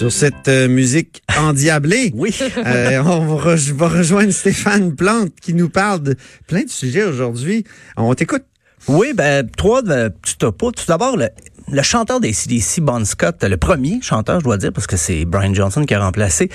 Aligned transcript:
Sur 0.00 0.10
cette 0.10 0.48
euh, 0.48 0.66
musique 0.66 1.20
endiablée, 1.38 2.10
Oui. 2.14 2.34
euh, 2.56 3.02
on 3.04 3.36
va, 3.36 3.54
re- 3.54 3.72
va 3.74 3.86
rejoindre 3.88 4.30
Stéphane 4.32 4.94
Plante 4.96 5.28
qui 5.42 5.52
nous 5.52 5.68
parle 5.68 6.02
de 6.02 6.16
plein 6.46 6.62
de 6.64 6.70
sujets 6.70 7.02
aujourd'hui. 7.04 7.64
On 7.98 8.14
t'écoute. 8.14 8.44
Oui, 8.88 9.12
ben, 9.14 9.46
trois 9.46 9.86
euh, 9.90 10.08
petits 10.08 10.38
topos. 10.38 10.72
Tout 10.72 10.84
d'abord, 10.88 11.18
le, 11.18 11.28
le 11.70 11.82
chanteur 11.82 12.18
des 12.18 12.32
CDC, 12.32 12.80
Bon 12.80 13.04
Scott, 13.04 13.44
le 13.44 13.58
premier 13.58 14.00
chanteur, 14.00 14.40
je 14.40 14.44
dois 14.44 14.56
dire, 14.56 14.72
parce 14.72 14.86
que 14.86 14.96
c'est 14.96 15.26
Brian 15.26 15.52
Johnson 15.52 15.84
qui 15.84 15.92
a 15.92 16.00
remplacé, 16.02 16.48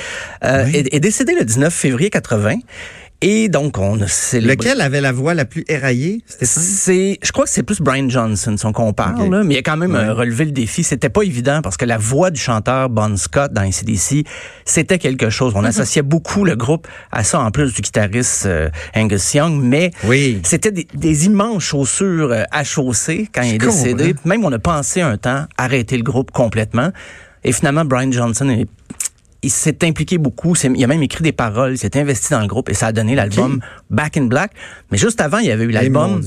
euh, 0.44 0.66
est, 0.66 0.91
est 0.91 1.00
décédé 1.00 1.36
le 1.38 1.45
19 1.45 1.72
février 1.72 2.09
80. 2.09 2.55
Et 3.27 3.49
donc, 3.49 3.79
on 3.79 3.99
a 4.02 4.07
célébré... 4.07 4.55
Lequel 4.70 4.81
avait 4.81 5.02
la 5.02 5.11
voix 5.11 5.33
la 5.33 5.45
plus 5.45 5.66
éraillée, 5.67 6.21
Stéphane? 6.27 6.63
C'est, 6.63 7.17
je 7.23 7.31
crois 7.31 7.45
que 7.45 7.49
c'est 7.49 7.63
plus 7.63 7.81
Brian 7.81 8.07
Johnson, 8.07 8.55
son 8.55 8.72
compare, 8.72 9.16
Ok. 9.19 9.31
là, 9.31 9.44
mais 9.44 9.55
il 9.55 9.58
a 9.58 9.61
quand 9.63 9.77
même 9.77 9.94
Ouais. 9.94 9.97
euh, 10.00 10.13
relevé 10.13 10.45
le 10.45 10.52
défi. 10.52 10.83
C'était 10.83 11.09
pas 11.09 11.23
évident 11.23 11.61
parce 11.63 11.75
que 11.75 11.85
la 11.85 11.97
voix 11.97 12.30
du 12.30 12.39
chanteur 12.39 12.88
Bon 12.89 13.17
Scott 13.17 13.52
dans 13.52 13.63
ACDC, 13.63 14.27
c'était 14.63 15.00
quelque 15.00 15.31
chose. 15.31 15.53
On 15.55 15.63
associait 15.63 16.03
beaucoup 16.03 16.45
le 16.45 16.55
groupe 16.55 16.88
à 17.11 17.23
ça, 17.23 17.39
en 17.39 17.50
plus 17.50 17.73
du 17.73 17.81
guitariste 17.81 18.45
euh, 18.45 18.69
Angus 18.95 19.33
Young, 19.33 19.59
mais 19.59 19.89
Oui. 20.03 20.39
c'était 20.44 20.72
des, 20.72 20.85
des 20.94 21.25
immenses 21.25 21.63
chaussures 21.63 22.31
euh, 22.31 22.44
à 22.52 22.63
chausser 22.63 23.28
quand 23.33 23.41
il 23.41 23.55
est 23.55 23.57
décédé. 23.57 24.13
Même 24.25 24.45
on 24.45 24.52
a 24.52 24.59
pensé 24.59 25.02
un 25.02 25.17
temps 25.17 25.45
arrêter 25.57 25.97
le 25.97 26.03
groupe 26.03 26.30
complètement. 26.30 26.91
Et 27.44 27.52
finalement, 27.52 27.85
Brian 27.85 28.11
Johnson 28.11 28.50
est 28.50 28.67
il 29.45 29.51
s'est 29.51 29.77
impliqué 29.83 30.17
beaucoup. 30.17 30.55
Il 30.55 30.83
a 30.83 30.88
même 30.88 31.03
écrit 31.03 31.23
des 31.23 31.31
paroles. 31.31 31.73
Il 31.73 31.77
s'est 31.77 31.97
investi 31.99 32.31
dans 32.31 32.41
le 32.41 32.47
groupe 32.47 32.67
et 32.69 32.73
ça 32.73 32.88
a 32.88 32.91
donné 32.91 33.13
l'album 33.13 33.61
Back 33.91 34.17
in 34.17 34.25
Black. 34.25 34.51
Mais 34.91 34.97
juste 34.97 35.21
avant, 35.21 35.38
il 35.38 35.45
y 35.45 35.51
avait 35.51 35.65
eu 35.65 35.67
mon 35.67 35.73
l'album. 35.73 36.21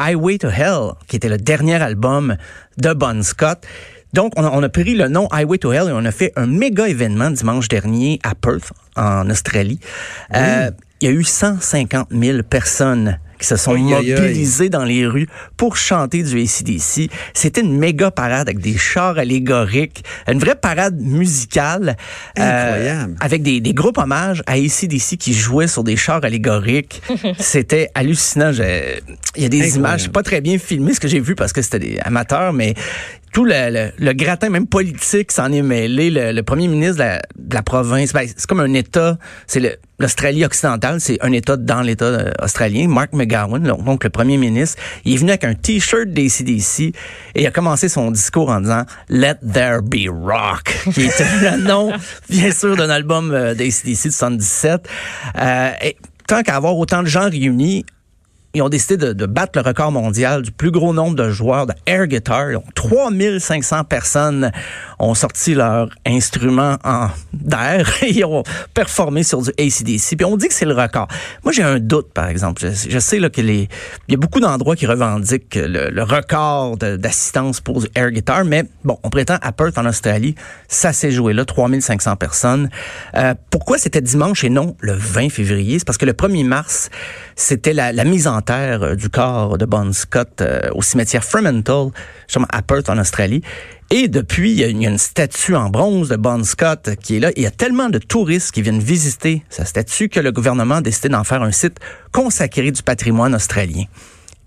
Highway 0.00 0.38
to 0.38 0.48
Hell, 0.48 0.94
qui 1.06 1.14
était 1.14 1.28
le 1.28 1.36
dernier 1.36 1.80
album 1.80 2.36
de 2.78 2.92
Bon 2.92 3.22
Scott. 3.22 3.64
Donc, 4.12 4.32
on 4.36 4.44
a, 4.44 4.50
on 4.50 4.62
a 4.62 4.68
pris 4.68 4.94
le 4.94 5.06
nom 5.06 5.28
Highway 5.30 5.58
to 5.58 5.72
Hell 5.72 5.88
et 5.88 5.92
on 5.92 6.04
a 6.04 6.10
fait 6.10 6.32
un 6.34 6.46
méga 6.46 6.88
événement 6.88 7.30
dimanche 7.30 7.68
dernier 7.68 8.18
à 8.24 8.34
Perth, 8.34 8.72
en 8.96 9.30
Australie. 9.30 9.78
Euh, 10.34 10.70
il 11.00 11.08
y 11.08 11.10
a 11.10 11.14
eu 11.14 11.24
150 11.24 12.08
000 12.10 12.42
personnes 12.42 13.18
qui 13.44 13.48
se 13.48 13.56
sont 13.56 13.76
mobilisées 13.76 14.70
dans 14.70 14.84
les 14.84 15.06
rues 15.06 15.28
pour 15.58 15.76
chanter 15.76 16.22
du 16.22 16.40
ACDC. 16.40 17.10
C'était 17.34 17.60
une 17.60 17.76
méga 17.76 18.10
parade 18.10 18.48
avec 18.48 18.58
des 18.60 18.76
chars 18.78 19.18
allégoriques, 19.18 20.02
une 20.26 20.38
vraie 20.38 20.54
parade 20.54 20.98
musicale. 21.00 21.96
euh, 22.38 22.42
Incroyable. 22.42 23.14
avec 23.20 23.42
des, 23.42 23.60
des 23.60 23.74
groupes 23.74 23.98
hommages 23.98 24.42
à 24.46 24.52
ACDC 24.52 25.16
qui 25.18 25.34
jouaient 25.34 25.66
sur 25.68 25.84
des 25.84 25.96
chars 25.96 26.24
allégoriques. 26.24 27.02
C'était 27.38 27.90
hallucinant. 27.94 28.52
J'ai- 28.52 29.00
Il 29.36 29.42
y 29.42 29.46
a 29.46 29.48
des 29.48 29.58
Incroyable. 29.58 29.78
images 29.78 30.08
pas 30.10 30.22
très 30.22 30.40
bien 30.40 30.58
filmées, 30.58 30.94
ce 30.94 31.00
que 31.00 31.08
j'ai 31.08 31.20
vu 31.20 31.34
parce 31.34 31.52
que 31.52 31.60
c'était 31.60 31.78
des 31.78 31.98
amateurs, 32.00 32.52
mais 32.52 32.74
tout 33.34 33.44
le, 33.44 33.70
le- 33.70 33.90
le 33.98 34.12
gratin, 34.14 34.48
même 34.48 34.66
politique, 34.68 35.32
s'en 35.32 35.50
est 35.52 35.60
mêlé. 35.60 36.08
Le, 36.10 36.32
le 36.32 36.42
premier 36.42 36.68
ministre 36.68 36.94
de 36.94 37.02
la, 37.02 37.16
de 37.36 37.54
la 37.54 37.62
province, 37.62 38.12
ben, 38.12 38.26
c'est 38.26 38.46
comme 38.46 38.60
un 38.60 38.72
État, 38.74 39.18
c'est 39.48 39.78
l'Australie 39.98 40.44
occidentale, 40.44 41.00
c'est 41.00 41.18
un 41.20 41.32
État 41.32 41.56
dans 41.56 41.82
l'État 41.82 42.04
euh, 42.04 42.30
australien. 42.42 42.86
Mark 42.88 43.12
McGowan, 43.12 43.60
donc, 43.62 44.04
le 44.04 44.10
premier 44.10 44.36
ministre, 44.36 44.80
il 45.04 45.14
est 45.14 45.16
venu 45.16 45.30
avec 45.30 45.44
un 45.44 45.54
T-shirt 45.54 46.06
d'ACDC 46.08 46.80
et 47.34 47.42
il 47.42 47.46
a 47.46 47.50
commencé 47.50 47.88
son 47.88 48.10
discours 48.12 48.50
en 48.50 48.60
disant 48.60 48.84
«Let 49.08 49.36
there 49.52 49.80
be 49.82 50.08
rock», 50.08 50.72
qui 50.94 51.02
était 51.06 51.24
le 51.42 51.62
nom, 51.66 51.92
bien 52.30 52.52
sûr, 52.52 52.76
d'un 52.76 52.88
album 52.90 53.32
euh, 53.32 53.54
d'ACDC 53.54 54.06
de 54.06 54.10
77. 54.12 54.88
Euh, 55.40 55.70
et 55.82 55.96
tant 56.28 56.42
qu'à 56.42 56.54
avoir 56.56 56.76
autant 56.78 57.02
de 57.02 57.08
gens 57.08 57.28
réunis, 57.28 57.84
ils 58.54 58.62
ont 58.62 58.68
décidé 58.68 58.96
de, 58.96 59.26
battre 59.26 59.58
le 59.58 59.66
record 59.66 59.90
mondial 59.90 60.42
du 60.42 60.52
plus 60.52 60.70
gros 60.70 60.92
nombre 60.92 61.16
de 61.16 61.30
joueurs 61.30 61.66
de 61.66 61.74
air 61.86 62.06
guitar. 62.06 62.52
Donc, 62.52 62.72
3500 62.74 63.84
personnes 63.84 64.52
ont 65.00 65.14
sorti 65.14 65.54
leur 65.54 65.88
instrument 66.06 66.76
en 66.84 67.08
d'air 67.32 67.90
et 68.02 68.24
ont 68.24 68.44
performé 68.72 69.24
sur 69.24 69.42
du 69.42 69.50
ACDC. 69.58 70.16
Puis 70.16 70.24
on 70.24 70.36
dit 70.36 70.46
que 70.46 70.54
c'est 70.54 70.66
le 70.66 70.74
record. 70.74 71.08
Moi, 71.42 71.52
j'ai 71.52 71.64
un 71.64 71.80
doute, 71.80 72.12
par 72.12 72.28
exemple. 72.28 72.62
Je, 72.64 72.98
sais 73.00 73.18
là, 73.18 73.28
y 73.36 73.68
a 74.12 74.16
beaucoup 74.16 74.38
d'endroits 74.38 74.76
qui 74.76 74.86
revendiquent 74.86 75.56
le, 75.56 76.04
record 76.04 76.76
d'assistance 76.76 77.60
pour 77.60 77.80
du 77.80 77.88
air 77.96 78.10
guitar, 78.10 78.44
mais 78.44 78.64
bon, 78.84 78.98
on 79.02 79.10
prétend 79.10 79.36
à 79.40 79.52
Perth, 79.52 79.78
en 79.78 79.86
Australie, 79.86 80.34
ça 80.68 80.92
s'est 80.92 81.10
joué 81.10 81.32
là, 81.32 81.44
3500 81.44 82.16
personnes. 82.16 82.68
Euh, 83.16 83.34
pourquoi 83.50 83.78
c'était 83.78 84.02
dimanche 84.02 84.44
et 84.44 84.50
non 84.50 84.76
le 84.80 84.92
20 84.92 85.30
février? 85.30 85.78
C'est 85.78 85.84
parce 85.86 85.98
que 85.98 86.06
le 86.06 86.12
1er 86.12 86.44
mars, 86.44 86.90
c'était 87.36 87.72
la, 87.72 87.92
la 87.92 88.04
mise 88.04 88.26
en 88.26 88.42
euh, 88.52 88.94
du 88.96 89.08
corps 89.08 89.58
de 89.58 89.64
Bon 89.64 89.92
Scott 89.92 90.40
euh, 90.40 90.60
au 90.74 90.82
cimetière 90.82 91.24
Fremantle, 91.24 91.90
justement 92.26 92.46
à 92.52 92.62
Perth, 92.62 92.88
en 92.88 92.98
Australie. 92.98 93.42
Et 93.90 94.08
depuis, 94.08 94.50
il 94.52 94.58
y, 94.60 94.64
a, 94.64 94.68
il 94.68 94.82
y 94.82 94.86
a 94.86 94.90
une 94.90 94.98
statue 94.98 95.54
en 95.54 95.70
bronze 95.70 96.08
de 96.08 96.16
Bon 96.16 96.42
Scott 96.44 96.90
qui 97.02 97.16
est 97.16 97.20
là. 97.20 97.30
Il 97.36 97.42
y 97.42 97.46
a 97.46 97.50
tellement 97.50 97.90
de 97.90 97.98
touristes 97.98 98.50
qui 98.52 98.62
viennent 98.62 98.80
visiter 98.80 99.42
sa 99.50 99.64
statue 99.64 100.08
que 100.08 100.20
le 100.20 100.32
gouvernement 100.32 100.76
a 100.76 100.80
décidé 100.80 101.08
d'en 101.10 101.22
faire 101.24 101.42
un 101.42 101.52
site 101.52 101.78
consacré 102.12 102.70
du 102.72 102.82
patrimoine 102.82 103.34
australien. 103.34 103.84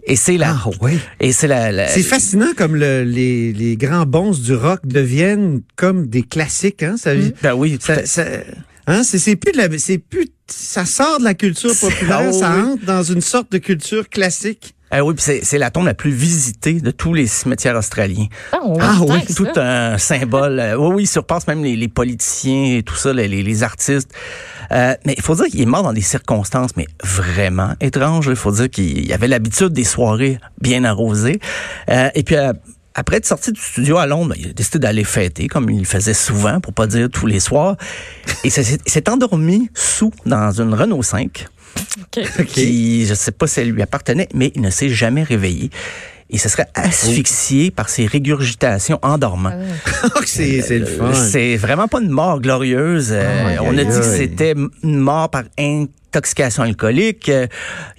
Et 0.10 0.16
c'est 0.16 0.38
la, 0.38 0.52
Ah, 0.66 0.70
oui. 0.82 0.98
et 1.20 1.34
c'est 1.34 1.48
la, 1.48 1.72
la- 1.72 1.88
C'est 1.90 2.02
fascinant 2.02 2.54
comme 2.58 2.76
le- 2.76 3.04
les, 3.04 3.52
les 3.52 3.76
grands 3.76 4.06
bons 4.06 4.40
du 4.42 4.56
rock 4.56 4.80
deviennent 4.86 5.62
comme 5.76 6.08
des 6.08 6.24
classiques, 6.24 6.82
hein? 6.82 6.96
Ça, 6.98 7.12
Ben 7.44 7.54
oui, 7.54 7.78
ça, 7.82 8.06
ça- 8.06 8.24
hein, 8.88 9.04
c'est, 9.04 9.20
c'est 9.20 9.36
plus 9.36 9.52
de 9.52 9.58
la, 9.58 9.78
c'est 9.78 9.98
plus, 10.00 10.28
ça 10.48 10.86
sort 10.86 11.20
de 11.20 11.24
la 11.24 11.34
culture 11.34 11.74
populaire, 11.80 12.22
Ah, 12.24 12.28
oui, 12.28 12.40
ça 12.40 12.54
oui. 12.56 12.62
entre 12.74 12.86
dans 12.86 13.04
une 13.04 13.22
sorte 13.22 13.52
de 13.52 13.58
culture 13.60 14.10
classique. 14.10 14.74
Ah 14.90 15.04
oui, 15.04 15.14
puis 15.16 15.22
c'est, 15.24 15.44
c'est 15.44 15.58
la 15.58 15.70
tombe 15.70 15.86
la 15.86 15.94
plus 15.94 16.12
visitée 16.12 16.80
de 16.80 16.92
tous 16.92 17.14
les 17.14 17.28
cimetières 17.28 17.76
australiens. 17.76 18.28
Ah, 18.54 18.66
ouais, 18.66 18.78
Ah, 18.80 18.96
tant 18.98 19.14
oui, 19.16 19.20
Tout 19.36 19.46
ça. 19.54 19.92
un 19.92 19.98
symbole. 19.98 20.60
Euh, 20.62 20.78
oui, 20.78 20.94
oui, 20.96 21.04
il 21.04 21.08
surpasse 21.08 21.46
même 21.46 21.62
les, 21.62 21.76
les 21.76 21.90
politiciens 21.90 22.78
et 22.78 22.84
tout 22.84 22.96
ça, 22.96 23.12
les, 23.12 23.28
les- 23.28 23.44
les 23.44 23.64
artistes. 23.64 24.10
Euh, 24.72 24.96
mais 25.06 25.14
il 25.18 25.22
faut 25.22 25.36
dire 25.36 25.48
qu'il 25.48 25.60
est 25.62 25.66
mort 25.66 25.84
dans 25.84 25.92
des 25.92 26.00
circonstances, 26.02 26.72
mais 26.78 26.88
vraiment 27.04 27.74
étranges. 27.82 28.28
Il 28.30 28.38
faut 28.38 28.52
dire 28.54 28.70
qu'il 28.70 29.12
avait 29.12 29.28
l'habitude 29.28 29.74
des 29.74 29.84
soirées 29.84 30.40
bien 30.62 30.86
arrosées. 30.86 31.42
Euh, 31.90 32.10
et 32.16 32.24
puis, 32.24 32.38
euh, 32.38 32.54
après 32.98 33.18
être 33.18 33.26
sorti 33.26 33.52
du 33.54 33.62
studio 33.62 33.98
à 33.98 34.06
Londres, 34.08 34.30
ben, 34.32 34.36
il 34.40 34.50
a 34.50 34.54
décidé 34.54 34.80
d'aller 34.80 35.04
fêter, 35.06 35.48
comme 35.48 35.70
il 35.70 35.80
le 35.80 35.86
faisait 35.86 36.14
souvent, 36.14 36.60
pour 36.60 36.74
pas 36.74 36.88
dire 36.88 37.08
tous 37.10 37.28
les 37.28 37.40
soirs. 37.40 37.78
Et 38.44 38.50
s'est- 38.50 38.80
il 38.86 38.92
s'est 38.92 39.08
endormi 39.10 39.70
sous 39.74 40.12
dans 40.26 40.52
une 40.60 40.74
Renault 40.74 41.04
5 41.04 41.46
qui, 42.48 43.06
je 43.06 43.14
sais 43.14 43.32
pas 43.32 43.48
si 43.48 43.60
elle 43.62 43.70
lui 43.72 43.82
appartenait, 43.82 44.28
mais 44.34 44.52
il 44.56 44.62
ne 44.62 44.70
s'est 44.70 44.90
jamais 44.90 45.24
réveillé. 45.24 45.70
Il 46.30 46.40
se 46.42 46.50
serait 46.50 46.68
asphyxié 46.74 47.72
par 47.72 47.88
ses 47.88 48.06
régurgitations 48.06 49.00
en 49.02 49.18
dormant. 49.18 49.54
c'est 50.26 50.80
le 50.80 50.86
fun. 50.86 51.06
Euh, 51.06 51.14
C'est 51.32 51.56
vraiment 51.56 51.88
pas 51.88 52.02
une 52.02 52.10
mort 52.10 52.42
glorieuse. 52.42 53.10
Euh, 53.12 53.58
on 53.62 53.78
a 53.78 53.84
dit 53.86 53.98
que 53.98 54.04
c'était 54.04 54.54
une 54.84 54.98
mort 54.98 55.30
par 55.30 55.44
intoxication 56.18 56.64
alcoolique. 56.64 57.30
Euh, 57.30 57.48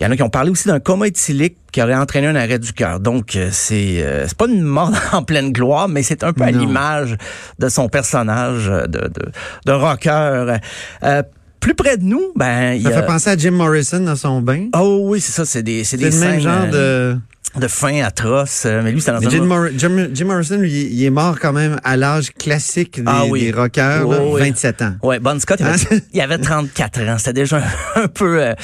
Il 0.01 0.05
y 0.05 0.06
en 0.06 0.11
a 0.11 0.17
qui 0.17 0.23
ont 0.23 0.31
parlé 0.31 0.51
aussi 0.51 0.69
d'un 0.69 0.81
coma 0.81 1.06
éthylique 1.06 1.56
qui 1.73 1.82
aurait 1.82 1.94
entraîné 1.94 2.26
un 2.26 2.37
arrêt 2.37 2.59
du 2.59 2.73
cœur. 2.73 3.00
Donc, 3.00 3.37
euh, 3.37 3.50
c'est 3.53 4.03
euh, 4.03 4.26
c'est 4.26 4.37
pas 4.37 4.47
une 4.47 4.62
mort 4.62 4.93
en 5.12 5.23
pleine 5.23 5.53
gloire, 5.53 5.88
mais 5.88 6.03
c'est 6.03 6.25
un 6.25 6.32
peu 6.32 6.44
à 6.44 6.50
l'image 6.50 7.17
de 7.59 7.69
son 7.69 7.88
personnage 7.88 8.67
de, 8.67 8.87
de, 8.87 9.32
de 9.67 9.73
rocker. 9.73 10.59
Euh, 11.05 11.23
plus 11.61 11.75
près 11.75 11.97
de 11.97 12.05
nous, 12.05 12.32
ben, 12.37 12.75
il 12.75 12.81
y 12.81 12.85
Ça 12.85 12.91
a... 12.91 12.93
fait 13.00 13.06
penser 13.06 13.31
à 13.31 13.37
Jim 13.37 13.50
Morrison 13.50 14.00
dans 14.00 14.17
son 14.17 14.41
bain. 14.41 14.69
Oh 14.75 15.00
oui, 15.03 15.20
c'est 15.20 15.32
ça, 15.32 15.44
c'est 15.44 15.62
des, 15.62 15.85
c'est 15.85 15.97
des 15.97 16.11
le 16.11 16.17
même 16.17 16.41
genre 16.41 16.69
de. 16.70 17.19
De 17.58 17.69
fin 17.69 18.02
atroce. 18.02 18.64
euh, 18.66 18.82
Mais 18.82 18.93
lui, 18.93 19.00
c'est 19.00 19.12
dans. 19.12 19.20
Jim, 19.20 19.44
Mor- 19.44 19.69
Jim- 19.76 20.08
Jim 20.12 20.25
Morrison, 20.26 20.56
lui, 20.58 20.88
il 20.90 21.05
est 21.05 21.10
mort 21.10 21.38
quand 21.40 21.52
même 21.52 21.78
à 21.84 21.96
l'âge 21.96 22.32
classique 22.32 22.96
des, 22.99 23.05
Ah 23.06 23.25
oui. 23.26 23.40
des 23.43 23.52
rockers, 23.52 24.08
là, 24.08 24.19
Oh, 24.20 24.34
oui. 24.34 24.40
27 24.40 24.82
ans. 24.82 24.94
Ouais, 25.02 25.19
Bon 25.19 25.38
Scott, 25.40 25.58
il 25.60 25.66
avait, 25.66 25.76
Hein? 25.96 25.99
il 26.12 26.20
avait 26.20 26.38
34 26.38 27.00
ans. 27.02 27.16
C'était 27.19 27.32
déjà 27.32 27.58
un, 27.96 28.02
un 28.05 28.08
peu... 28.08 28.43
euh, 28.43 28.55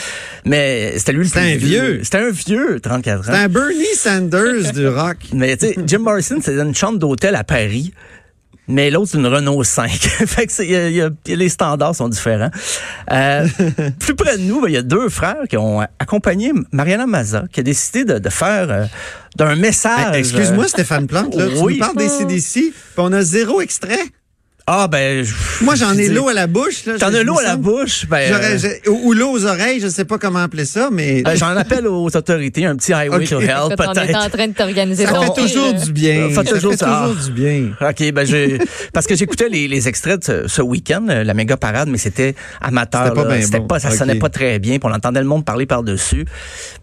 mais 0.45 0.95
c'était 0.99 1.13
lui 1.13 1.19
le 1.21 1.25
C'était 1.25 1.41
plus 1.41 1.53
un 1.53 1.57
vieux. 1.57 2.01
C'était 2.03 2.19
un 2.19 2.31
vieux, 2.31 2.81
34 2.81 3.19
ans. 3.21 3.23
C'est 3.33 3.39
un 3.39 3.49
Bernie 3.49 3.95
Sanders 3.95 4.73
du 4.73 4.89
rock. 4.89 5.17
Mais 5.33 5.57
tu 5.57 5.67
sais, 5.67 5.77
Jim 5.87 5.99
Morrison, 6.01 6.37
c'était 6.41 6.61
une 6.61 6.75
chambre 6.75 6.99
d'hôtel 6.99 7.35
à 7.35 7.45
Paris. 7.45 7.93
Mais 8.69 8.91
l'autre, 8.91 9.11
c'est 9.13 9.19
une 9.19 9.27
Renault 9.27 9.63
5. 9.65 9.91
fait 10.27 10.47
que 10.47 10.53
c'est- 10.53 10.65
il 10.65 10.71
y 10.73 10.77
a- 10.77 10.89
il 10.89 10.97
y 10.97 11.03
a- 11.03 11.11
les 11.37 11.49
standards 11.49 11.95
sont 11.95 12.09
différents. 12.09 12.51
Euh, 13.13 13.47
plus 13.99 14.15
près 14.15 14.39
de 14.39 14.43
nous, 14.43 14.61
ben, 14.61 14.69
il 14.69 14.75
y 14.75 14.79
a 14.79 14.83
deux 14.83 15.09
frères 15.09 15.45
qui 15.49 15.57
ont 15.57 15.81
accompagné 15.99 16.53
Mariana 16.73 17.07
Maza, 17.07 17.45
qui 17.53 17.61
a 17.61 17.63
décidé 17.63 18.05
de, 18.05 18.19
de 18.19 18.29
faire 18.31 18.71
euh, 18.71 18.85
d'un 19.37 19.55
message. 19.57 20.15
Hey, 20.15 20.21
Excuse-moi, 20.21 20.65
euh, 20.65 20.69
Stéphane 20.69 21.07
Plante, 21.07 21.35
là, 21.35 21.47
tu 21.49 21.59
oui. 21.63 21.75
nous 21.75 21.79
parles 21.81 21.97
des 21.97 22.09
CDC, 22.09 22.53
puis 22.73 22.73
on 22.99 23.13
a 23.13 23.23
zéro 23.23 23.61
extrait. 23.61 24.01
Ah, 24.67 24.89
ben. 24.89 25.23
je- 25.23 25.35
Moi, 25.63 25.75
j'en 25.75 25.93
je 25.93 26.01
ai 26.01 26.09
l'eau 26.09 26.29
à 26.29 26.33
la 26.33 26.47
bouche. 26.47 26.87
là. 26.87 26.95
T'en 26.99 27.11
Je- 27.11 27.17
as 27.17 27.21
je 27.21 27.25
l'eau 27.25 27.39
à 27.39 27.43
la 27.43 27.57
bouche. 27.57 28.07
Ben, 28.09 28.33
J'aurais- 28.33 28.55
euh, 28.55 28.59
j'ai- 28.59 28.89
ou 28.89 29.09
ou 29.09 29.13
l'eau 29.13 29.31
aux 29.33 29.45
oreilles, 29.45 29.79
je 29.81 29.89
sais 29.89 30.07
pas 30.07 30.17
comment 30.17 30.39
appeler 30.39 30.65
ça, 30.65 30.89
mais 30.91 31.23
ben, 31.23 31.37
J'en 31.37 31.49
appelle 31.55 31.87
aux 31.87 32.07
autorités, 32.07 32.65
un 32.65 32.75
petit 32.77 32.95
highway 32.95 33.27
to 33.27 33.41
hell, 33.41 33.49
Écoute, 33.51 33.75
on 33.79 33.93
est 33.93 33.93
en 33.93 33.93
peut-être. 33.93 34.31
train 34.31 34.49
de 34.49 34.53
t'organiser 34.55 35.05
ça 35.05 35.13
ton 35.13 35.35
fait 35.35 35.43
toujours 35.43 35.75
du 35.75 35.93
bien. 35.93 36.31
Ça 36.35 36.43
fait 36.45 36.51
toujours 36.55 36.71
fait 36.73 36.79
ça. 36.79 36.87
toujours 37.09 37.25
du 37.27 37.33
bien. 37.33 37.71
OK, 37.81 38.13
ben 38.13 38.25
j'ai 38.27 38.59
parce 38.95 39.07
que 39.07 39.15
j'écoutais 39.17 39.51
les, 39.51 39.69
les 39.69 39.87
extraits 39.87 40.21
de 40.21 40.25
ce, 40.25 40.49
ce 40.49 40.63
week-end, 40.63 41.05
euh, 41.11 41.25
la 41.25 41.35
méga 41.35 41.59
parade, 41.59 41.89
mais 41.91 41.99
c'était 41.99 42.35
amateur. 42.63 43.09
C'était 43.09 43.15
pas 43.53 43.59
bon. 43.59 43.67
pas, 43.67 43.79
ça 43.81 43.91
sonnait 43.91 44.15
pas 44.19 44.31
très 44.31 44.59
bien, 44.59 44.79
puis 44.79 44.89
on 44.91 44.95
entendait 44.95 45.21
le 45.21 45.27
monde 45.27 45.45
parler. 45.45 45.67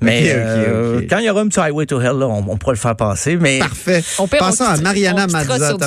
Mais 0.02 0.22
OK, 0.24 0.28
euh, 0.36 0.98
OK. 1.00 1.04
quand 1.10 1.18
il 1.20 1.26
y 1.26 1.30
aura 1.30 1.42
un 1.42 1.48
petit 1.48 1.60
highway 1.60 1.86
to 1.88 2.00
hell, 2.00 2.18
là, 2.20 2.28
on, 2.28 2.44
on 2.48 2.58
pourra 2.58 2.74
le 2.74 2.78
faire 2.80 2.96
passer. 2.96 3.38
Mais 3.38 3.60
Parfait. 3.60 4.04
Pire, 4.28 4.40
Passons 4.40 4.66
on 4.66 4.74
à 4.74 4.78
Mariana 4.78 5.26
on 5.28 5.32
Mazza, 5.32 5.78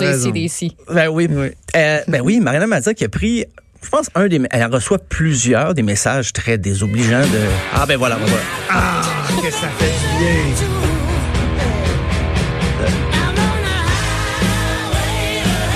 ben 0.90 1.08
oui, 1.08 1.28
Oui. 1.30 1.46
Euh, 1.76 2.00
ben 2.08 2.20
oui, 2.22 2.40
Mariana 2.40 2.66
Mazza 2.66 2.94
qui 2.94 3.04
a 3.04 3.08
pris. 3.08 3.44
Je 3.82 3.88
pense 3.90 4.08
un 4.14 4.28
des 4.28 4.40
elle 4.50 4.64
reçoit 4.66 4.98
plusieurs 4.98 5.74
des 5.74 5.82
messages 5.82 6.32
très 6.32 6.56
désobligeants 6.56 7.20
de 7.20 7.40
Ah 7.74 7.84
ben 7.86 7.98
voilà, 7.98 8.16
ben 8.16 8.26
voilà. 8.26 8.44
Ah, 8.70 9.02
que 9.42 9.50
ça 9.50 9.68
fait 9.78 9.84
du 9.86 10.24
bien. 10.24 10.64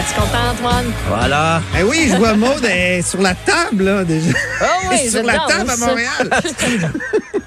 Es-tu 0.00 0.14
content, 0.20 0.50
Antoine? 0.52 0.92
Voilà. 1.08 1.62
Eh 1.78 1.82
oui, 1.82 2.08
je 2.10 2.16
vois 2.16 2.34
Maud 2.34 2.64
elle 2.64 2.98
est 2.98 3.02
sur 3.02 3.20
la 3.20 3.34
table, 3.34 3.84
là, 3.84 4.04
déjà. 4.04 4.30
Oh 4.62 4.64
oui, 4.90 5.10
sur 5.10 5.22
la 5.22 5.38
table 5.46 5.70
à 5.70 5.76
Montréal. 5.76 6.30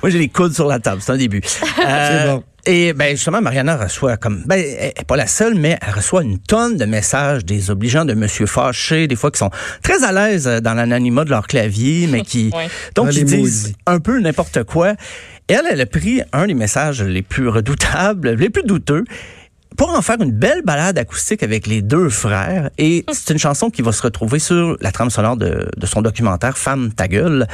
Moi, 0.01 0.09
j'ai 0.09 0.19
les 0.19 0.29
coudes 0.29 0.53
sur 0.53 0.67
la 0.67 0.79
table. 0.79 1.01
C'est 1.03 1.11
un 1.11 1.17
début. 1.17 1.41
Euh, 1.85 2.23
C'est 2.23 2.27
bon. 2.27 2.43
Et 2.65 2.93
ben 2.93 3.11
justement, 3.15 3.41
Mariana 3.41 3.75
reçoit 3.75 4.17
comme 4.17 4.43
ben 4.45 4.59
elle 4.59 4.93
est 4.95 5.07
pas 5.07 5.15
la 5.15 5.25
seule, 5.27 5.55
mais 5.55 5.77
elle 5.81 5.93
reçoit 5.93 6.21
une 6.23 6.37
tonne 6.37 6.77
de 6.77 6.85
messages 6.85 7.43
des 7.43 7.71
obligeants 7.71 8.05
de 8.05 8.13
Monsieur 8.13 8.45
fâché, 8.45 9.07
des 9.07 9.15
fois 9.15 9.31
qui 9.31 9.39
sont 9.39 9.49
très 9.81 10.03
à 10.03 10.11
l'aise 10.11 10.47
euh, 10.47 10.59
dans 10.59 10.73
l'anonymat 10.75 11.25
de 11.25 11.31
leur 11.31 11.47
clavier, 11.47 12.07
mais 12.07 12.21
qui 12.21 12.51
Ouais. 12.55 12.67
donc 12.95 13.07
Ah, 13.09 13.11
qui 13.11 13.19
les 13.19 13.23
disent 13.25 13.63
maudits. 13.63 13.75
un 13.87 13.99
peu 13.99 14.19
n'importe 14.19 14.63
quoi. 14.63 14.93
Elle, 15.47 15.63
elle 15.71 15.81
a 15.81 15.85
pris 15.85 16.21
un 16.33 16.45
des 16.47 16.53
messages 16.53 17.01
les 17.01 17.23
plus 17.23 17.47
redoutables, 17.49 18.31
les 18.35 18.49
plus 18.49 18.63
douteux. 18.63 19.03
Pour 19.77 19.89
en 19.89 20.01
faire 20.01 20.21
une 20.21 20.31
belle 20.31 20.61
balade 20.63 20.97
acoustique 20.97 21.43
avec 21.43 21.65
les 21.65 21.81
deux 21.81 22.09
frères. 22.09 22.69
Et 22.77 23.05
c'est 23.13 23.31
une 23.33 23.39
chanson 23.39 23.69
qui 23.69 23.81
va 23.81 23.91
se 23.91 24.01
retrouver 24.03 24.37
sur 24.39 24.77
la 24.81 24.91
trame 24.91 25.09
sonore 25.09 25.37
de, 25.37 25.69
de 25.75 25.85
son 25.85 26.01
documentaire 26.01 26.57
Femme 26.57 26.91
ta 26.93 27.07
gueule, 27.07 27.47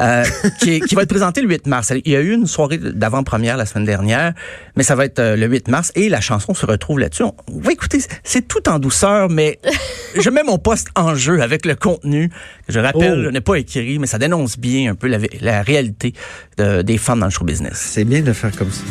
euh, 0.00 0.24
qui, 0.60 0.80
va 0.94 1.02
être 1.02 1.08
présenté 1.10 1.40
le 1.42 1.48
8 1.48 1.66
mars. 1.66 1.92
Il 2.04 2.10
y 2.10 2.16
a 2.16 2.20
eu 2.20 2.32
une 2.32 2.46
soirée 2.46 2.78
d'avant-première 2.78 3.56
la 3.56 3.66
semaine 3.66 3.84
dernière, 3.84 4.32
mais 4.76 4.82
ça 4.82 4.94
va 4.94 5.04
être 5.04 5.18
euh, 5.18 5.36
le 5.36 5.46
8 5.46 5.68
mars 5.68 5.92
et 5.94 6.08
la 6.08 6.20
chanson 6.20 6.54
se 6.54 6.64
retrouve 6.66 6.98
là-dessus. 6.98 7.24
On 7.24 7.34
va 7.60 7.72
écouter, 7.72 7.98
c'est 8.24 8.48
tout 8.48 8.68
en 8.68 8.78
douceur, 8.78 9.28
mais 9.28 9.58
je 10.18 10.30
mets 10.30 10.42
mon 10.44 10.58
poste 10.58 10.88
en 10.96 11.14
jeu 11.14 11.42
avec 11.42 11.66
le 11.66 11.74
contenu 11.74 12.30
que 12.66 12.72
je 12.72 12.80
rappelle, 12.80 13.14
Oh. 13.18 13.22
je 13.24 13.28
n'ai 13.28 13.40
pas 13.40 13.54
écrit, 13.56 13.98
mais 13.98 14.06
ça 14.06 14.18
dénonce 14.18 14.58
bien 14.58 14.90
un 14.92 14.94
peu 14.94 15.06
la, 15.06 15.18
la 15.40 15.62
réalité 15.62 16.14
de- 16.56 16.82
des 16.82 16.98
femmes 16.98 17.20
dans 17.20 17.26
le 17.26 17.30
show 17.32 17.44
business. 17.44 17.76
C'est 17.76 18.04
bien 18.04 18.22
de 18.22 18.32
faire 18.32 18.50
comme 18.56 18.70
ça. 18.70 18.82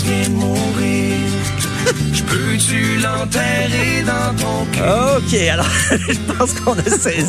Vient 0.00 0.28
de 0.28 0.34
mourir. 0.34 1.16
Je 2.12 2.22
peux-tu 2.22 2.98
l'enterrer 3.02 4.02
dans 4.06 4.34
ton 4.36 4.64
cœur? 4.72 5.18
OK, 5.18 5.34
alors, 5.34 5.66
je 5.90 6.32
pense 6.32 6.52
qu'on 6.60 6.72
a 6.78 6.82
saisi. 6.84 7.28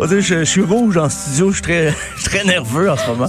Je, 0.00 0.20
je 0.20 0.44
suis 0.44 0.62
rouge 0.62 0.96
en 0.96 1.08
studio, 1.10 1.50
je 1.50 1.54
suis 1.56 1.62
très, 1.62 1.90
je 2.16 2.20
suis 2.22 2.30
très 2.30 2.44
nerveux 2.44 2.90
en 2.90 2.96
ce 2.96 3.06
moment. 3.06 3.28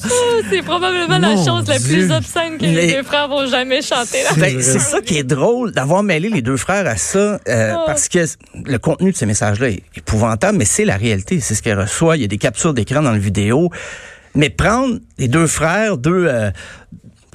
C'est 0.50 0.62
probablement 0.63 1.18
la 1.19 1.36
chose 1.36 1.68
la 1.68 1.80
plus 1.80 2.10
obscène 2.12 2.57
que 2.57 2.63
Mais- 2.66 2.88
les 2.88 2.94
deux 2.94 3.04
frères 3.04 3.28
vont 3.28 3.45
jamais 3.48 3.81
chanter. 3.81 4.24
Là. 4.24 4.30
Ben, 4.38 4.62
c'est 4.62 4.80
ça 4.80 5.01
qui 5.01 5.18
est 5.18 5.24
drôle, 5.24 5.72
d'avoir 5.74 6.04
mêlé 6.04 6.30
les 6.30 6.42
deux 6.42 6.57
frères 6.57 6.88
à 6.88 6.95
ça, 6.98 7.39
euh, 7.48 7.74
Oh. 7.75 7.84
parce 7.86 8.07
que 8.10 8.19
le 8.66 8.77
contenu 8.80 9.12
de 9.12 9.18
ces 9.18 9.25
messages-là 9.25 9.69
est 9.69 9.84
épouvantable, 9.98 10.57
mais 10.57 10.66
c'est 10.66 10.86
la 10.86 10.95
réalité, 10.98 11.39
c'est 11.42 11.54
ce 11.56 11.62
qu'elle 11.62 11.80
reçoit. 11.80 12.16
Il 12.18 12.22
y 12.22 12.25
a 12.25 12.27
des 12.30 12.38
captures 12.38 12.74
d'écran 12.74 13.01
dans 13.01 13.12
le 13.13 13.19
vidéo. 13.19 13.69
Mais 14.34 14.50
prendre 14.50 14.98
les 15.18 15.27
deux 15.27 15.48
frères, 15.48 15.98
deux... 15.98 16.25
euh, 16.27 16.51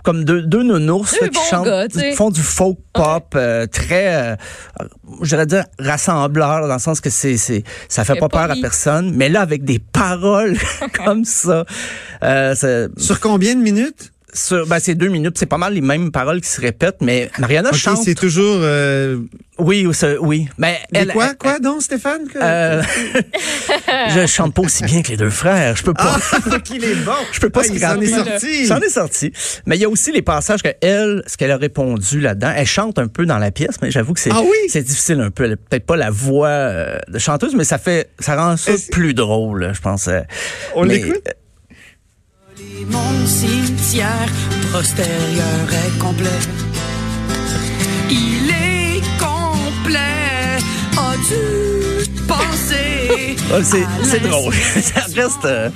comme 0.06 0.24
deux, 0.24 0.42
deux 0.42 0.62
nounours 0.62 1.14
Deux 1.20 1.26
là, 1.26 1.28
qui 1.32 1.50
chantent, 1.50 1.66
gars, 1.66 1.88
tu 1.88 1.98
sais. 1.98 2.12
font 2.14 2.30
du 2.30 2.40
folk 2.40 2.78
pop 2.92 3.34
euh, 3.34 3.66
très, 3.66 4.14
euh, 4.32 4.36
je 5.20 5.28
dirais 5.30 5.46
dire 5.46 5.64
rassembleur 5.80 6.68
dans 6.68 6.74
le 6.74 6.78
sens 6.80 7.00
que 7.00 7.10
c'est, 7.10 7.36
c'est, 7.36 7.64
ça 7.88 8.04
fait 8.04 8.14
pas 8.14 8.28
pas 8.28 8.46
peur 8.46 8.56
à 8.56 8.60
personne, 8.60 9.12
mais 9.14 9.28
là 9.28 9.40
avec 9.40 9.64
des 9.64 9.80
paroles 9.80 10.56
comme 11.04 11.24
ça, 11.24 11.64
euh, 12.22 12.54
c'est- 12.54 12.88
Sur 12.98 13.18
combien 13.18 13.56
de 13.56 13.60
minutes? 13.60 14.12
Sur, 14.36 14.66
ben, 14.66 14.78
c'est 14.78 14.94
deux 14.94 15.08
minutes, 15.08 15.36
c'est 15.38 15.46
pas 15.46 15.58
mal 15.58 15.72
les 15.74 15.80
mêmes 15.80 16.10
paroles 16.12 16.40
qui 16.40 16.48
se 16.48 16.60
répètent, 16.60 17.00
mais 17.00 17.30
Mariana 17.38 17.70
OK, 17.70 17.74
chante. 17.76 18.02
c'est 18.04 18.14
toujours... 18.14 18.58
euh, 18.60 19.18
Oui, 19.58 19.86
oui. 20.20 20.48
Mais 20.58 20.78
elle, 20.92 21.08
quoi, 21.12 21.28
elle- 21.30 21.36
quoi, 21.36 21.58
donc, 21.58 21.82
Stéphane? 21.82 22.26
que- 22.28 22.38
euh, 22.40 22.82
je 24.14 24.26
chante 24.26 24.54
pas 24.54 24.62
aussi 24.62 24.84
bien 24.84 25.02
que 25.02 25.08
les 25.08 25.16
deux 25.16 25.30
frères. 25.30 25.76
Je 25.76 25.82
peux 25.82 25.94
pas. 25.94 26.18
Ah, 26.52 26.58
qu'il 26.64 26.84
est 26.84 26.94
bon. 26.96 27.12
Je 27.32 27.40
peux 27.40 27.50
pas 27.50 27.62
ah, 27.64 27.66
il 27.72 27.80
s'en 27.80 28.00
est 28.00 28.06
sorti. 28.06 28.66
J'en 28.66 28.80
ai 28.80 28.88
sorti. 28.88 29.32
Mais 29.66 29.76
il 29.76 29.80
y 29.82 29.84
a 29.84 29.88
aussi 29.88 30.12
les 30.12 30.22
passages 30.22 30.62
que 30.62 30.68
elle, 30.80 31.22
ce 31.26 31.36
qu'elle 31.36 31.50
a 31.50 31.56
répondu 31.56 32.20
là-dedans. 32.20 32.52
Elle 32.54 32.66
chante 32.66 32.98
un 32.98 33.08
peu 33.08 33.26
dans 33.26 33.38
la 33.38 33.50
pièce, 33.50 33.76
mais 33.82 33.90
j'avoue 33.90 34.12
que 34.14 34.20
c'est 34.20 34.30
Ah 34.32 34.42
oui? 34.42 34.56
c'est 34.68 34.82
difficile 34.82 35.20
un 35.20 35.30
peu. 35.30 35.44
Elle 35.44 35.56
peut-être 35.56 35.86
pas 35.86 35.96
la 35.96 36.10
voix 36.10 36.48
euh, 36.48 36.98
de 37.08 37.18
chanteuse, 37.18 37.54
mais 37.54 37.64
ça 37.64 37.78
fait 37.78 38.10
ça 38.18 38.36
rend 38.36 38.56
ça 38.56 38.72
plus 38.90 39.14
drôle, 39.14 39.72
je 39.74 39.80
pense. 39.80 40.08
euh. 40.08 40.20
On 40.74 40.82
l'écoute? 40.82 41.22
Mon 42.84 43.26
cimetière 43.26 44.28
postérieur 44.72 45.66
est 45.72 45.98
complet. 45.98 46.40
Il 48.10 48.50
est 48.50 49.00
complet. 49.18 50.58
As-tu 50.96 52.10
pensé? 52.26 53.36
euh, 53.52 53.62
c'est 54.02 54.20
drôle. 54.20 54.54
ça 54.82 55.00
reste. 55.14 55.44
euh, 55.44 55.70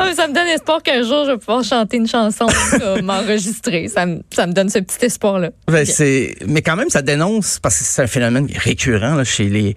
Ah, 0.00 0.14
ça 0.14 0.28
me 0.28 0.32
donne 0.32 0.46
espoir 0.48 0.82
qu'un 0.82 1.02
jour, 1.02 1.24
je 1.26 1.32
vais 1.32 1.38
pouvoir 1.38 1.62
chanter 1.62 1.98
une 1.98 2.08
chanson, 2.08 2.46
m'enregistrer. 3.02 3.88
Ça 3.88 4.06
me, 4.06 4.20
ça 4.32 4.46
me 4.46 4.52
donne 4.52 4.68
ce 4.70 4.78
petit 4.78 5.04
espoir-là. 5.04 5.50
Ben, 5.68 5.84
c'est, 5.84 6.36
mais 6.46 6.62
quand 6.62 6.76
même, 6.76 6.88
ça 6.88 7.02
dénonce 7.02 7.58
parce 7.58 7.78
que 7.78 7.84
c'est 7.84 8.02
un 8.02 8.06
phénomène 8.06 8.48
récurrent 8.56 9.14
là, 9.14 9.24
chez 9.24 9.44
les, 9.44 9.74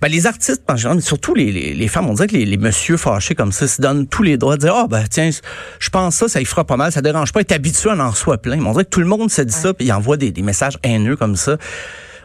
ben, 0.00 0.08
les 0.08 0.26
artistes 0.26 0.62
en 0.68 0.76
général, 0.76 0.98
mais 0.98 1.02
surtout 1.02 1.34
les, 1.34 1.50
les, 1.50 1.74
les 1.74 1.88
femmes. 1.88 2.08
On 2.08 2.14
dirait 2.14 2.28
que 2.28 2.36
les, 2.36 2.44
les 2.44 2.56
messieurs 2.56 2.96
fâchés 2.96 3.34
comme 3.34 3.52
ça 3.52 3.66
se 3.66 3.80
donnent 3.80 4.06
tous 4.06 4.22
les 4.22 4.36
droits 4.36 4.56
de 4.56 4.60
dire, 4.60 4.74
ah 4.76 4.86
ben 4.88 5.04
tiens, 5.10 5.30
je 5.78 5.90
pense 5.90 6.14
ça, 6.14 6.28
ça 6.28 6.40
y 6.40 6.44
fera 6.44 6.64
pas 6.64 6.76
mal, 6.76 6.92
ça 6.92 7.02
dérange 7.02 7.32
pas. 7.32 7.40
Être 7.40 7.52
habitué 7.52 7.90
à 7.90 7.96
en 7.96 8.10
reçoit 8.10 8.38
plein. 8.38 8.56
Mais 8.56 8.66
on 8.66 8.72
dirait 8.72 8.84
que 8.84 8.90
tout 8.90 9.00
le 9.00 9.06
monde 9.06 9.30
se 9.30 9.42
dit 9.42 9.54
ça, 9.54 9.74
puis 9.74 9.86
il 9.86 9.92
envoie 9.92 10.16
des, 10.16 10.30
des 10.30 10.42
messages 10.42 10.78
haineux 10.82 11.16
comme 11.16 11.36
ça. 11.36 11.56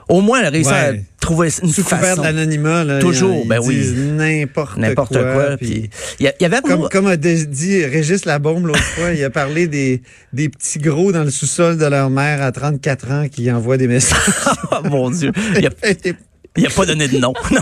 Au 0.09 0.21
moins, 0.21 0.39
elle 0.39 0.45
a 0.47 0.49
réussi 0.49 0.69
Ouais. 0.71 0.75
à 0.75 0.93
trouver 1.21 1.49
une 1.61 1.71
Sous 1.71 1.83
façon. 1.83 2.21
de 2.21 2.25
l'anonymat, 2.25 2.83
là. 2.83 2.99
Toujours, 2.99 3.41
ils 3.43 3.47
ben 3.47 3.59
oui. 3.63 3.93
n'importe 3.95 4.73
quoi. 4.73 4.81
N'importe 4.81 5.13
quoi. 5.13 5.57
puis- 5.57 5.89
il 6.19 6.33
y, 6.41 6.45
avait 6.45 6.61
Comme, 6.61 6.89
comme 6.89 7.05
a 7.07 7.15
dit 7.15 7.85
Régis 7.85 8.25
Labombe 8.25 8.65
l'autre 8.65 8.79
fois, 8.95 9.11
il 9.11 9.23
a 9.23 9.29
parlé 9.29 9.67
des, 9.67 10.01
des 10.33 10.49
petits 10.49 10.79
gros 10.79 11.11
dans 11.11 11.23
le 11.23 11.29
sous-sol 11.29 11.77
de 11.77 11.85
leur 11.85 12.09
mère 12.09 12.41
à 12.41 12.51
34 12.51 13.11
ans 13.11 13.27
qui 13.31 13.51
envoient 13.51 13.77
des 13.77 13.87
messages. 13.87 14.17
oh 14.71 14.77
mon 14.89 15.11
Dieu, 15.11 15.31
il 15.57 15.67
a, 15.67 15.69
il 16.57 16.65
a 16.65 16.69
pas 16.71 16.85
donné 16.87 17.07
de 17.07 17.19
nom. 17.19 17.33
Non, 17.51 17.61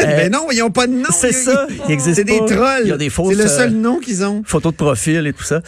Euh, 0.00 0.04
Mais 0.04 0.28
non, 0.28 0.48
ils 0.52 0.58
n'ont 0.58 0.70
pas 0.70 0.86
de 0.86 0.92
nom. 0.92 1.08
c'est 1.10 1.30
Ils- 1.30 1.34
ça, 1.34 1.66
il 1.88 1.92
existe 1.94 2.16
C'est 2.16 2.24
des 2.24 2.38
trolls. 2.44 2.82
Il 2.84 2.88
y 2.88 2.92
a 2.92 2.98
des 2.98 3.08
fausses, 3.08 3.34
C'est 3.34 3.42
le 3.42 3.48
seul 3.48 3.70
euh, 3.70 3.76
nom 3.76 3.98
qu'ils 3.98 4.24
ont. 4.24 4.42
photos 4.44 4.72
de 4.72 4.76
profil 4.76 5.26
et 5.26 5.32
tout 5.32 5.42
ça. 5.44 5.62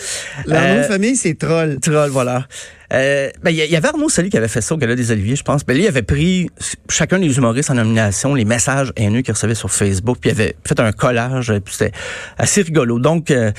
Leur 0.47 0.61
nom 0.61 0.67
Euh, 0.69 0.83
de 0.83 0.87
famille, 0.87 1.17
c'est 1.17 1.35
troll. 1.35 1.79
Troll, 1.81 2.11
voilà. 2.11 2.47
Euh, 2.93 3.29
ben, 3.43 3.51
il 3.51 3.57
y, 3.57 3.67
y 3.71 3.77
avait 3.77 3.89
Arnaud 3.89 4.09
Soli 4.09 4.31
qui 4.31 4.37
avait 4.39 4.49
fait 4.49 4.63
ça 4.63 4.75
au 4.75 4.79
Gala 4.79 4.95
des 4.95 5.11
Oliviers, 5.11 5.37
je 5.37 5.43
pense. 5.43 5.65
Ben, 5.65 5.75
lui, 5.75 5.85
il 5.85 5.89
avait 5.89 6.03
pris 6.03 6.49
chacun 6.89 7.19
des 7.19 7.37
humoristes 7.37 7.71
en 7.71 7.75
nomination, 7.75 8.35
les 8.35 8.47
messages 8.47 8.93
haineux 8.97 9.21
qu'il 9.23 9.35
recevait 9.35 9.55
sur 9.55 9.71
Facebook, 9.71 10.19
puis 10.21 10.31
il 10.31 10.33
avait 10.33 10.57
fait 10.67 10.81
un 10.81 10.93
collage, 10.93 11.53
puis 11.65 11.75
c'était 11.77 11.93
assez 12.39 12.63
rigolo. 12.63 12.99
Donc, 12.99 13.31
euh, 13.31 13.53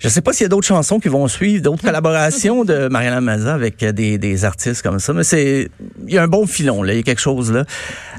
je 0.00 0.08
sais 0.08 0.20
pas 0.20 0.32
s'il 0.32 0.42
y 0.42 0.46
a 0.46 0.48
d'autres 0.48 0.66
chansons 0.66 0.98
qui 0.98 1.08
vont 1.08 1.28
suivre, 1.28 1.62
d'autres 1.62 1.82
collaborations 1.84 2.64
de 2.64 2.88
Mariana 2.90 3.20
Maza 3.20 3.54
avec 3.54 3.82
euh, 3.84 3.92
des, 3.92 4.18
des 4.18 4.44
artistes 4.44 4.82
comme 4.82 4.98
ça, 4.98 5.12
mais 5.12 5.24
c'est, 5.24 5.68
il 6.08 6.14
y 6.14 6.18
a 6.18 6.22
un 6.24 6.28
bon 6.28 6.46
filon, 6.46 6.82
là, 6.82 6.92
il 6.92 6.96
y 6.96 7.00
a 7.00 7.02
quelque 7.04 7.20
chose, 7.20 7.52
là. 7.52 7.64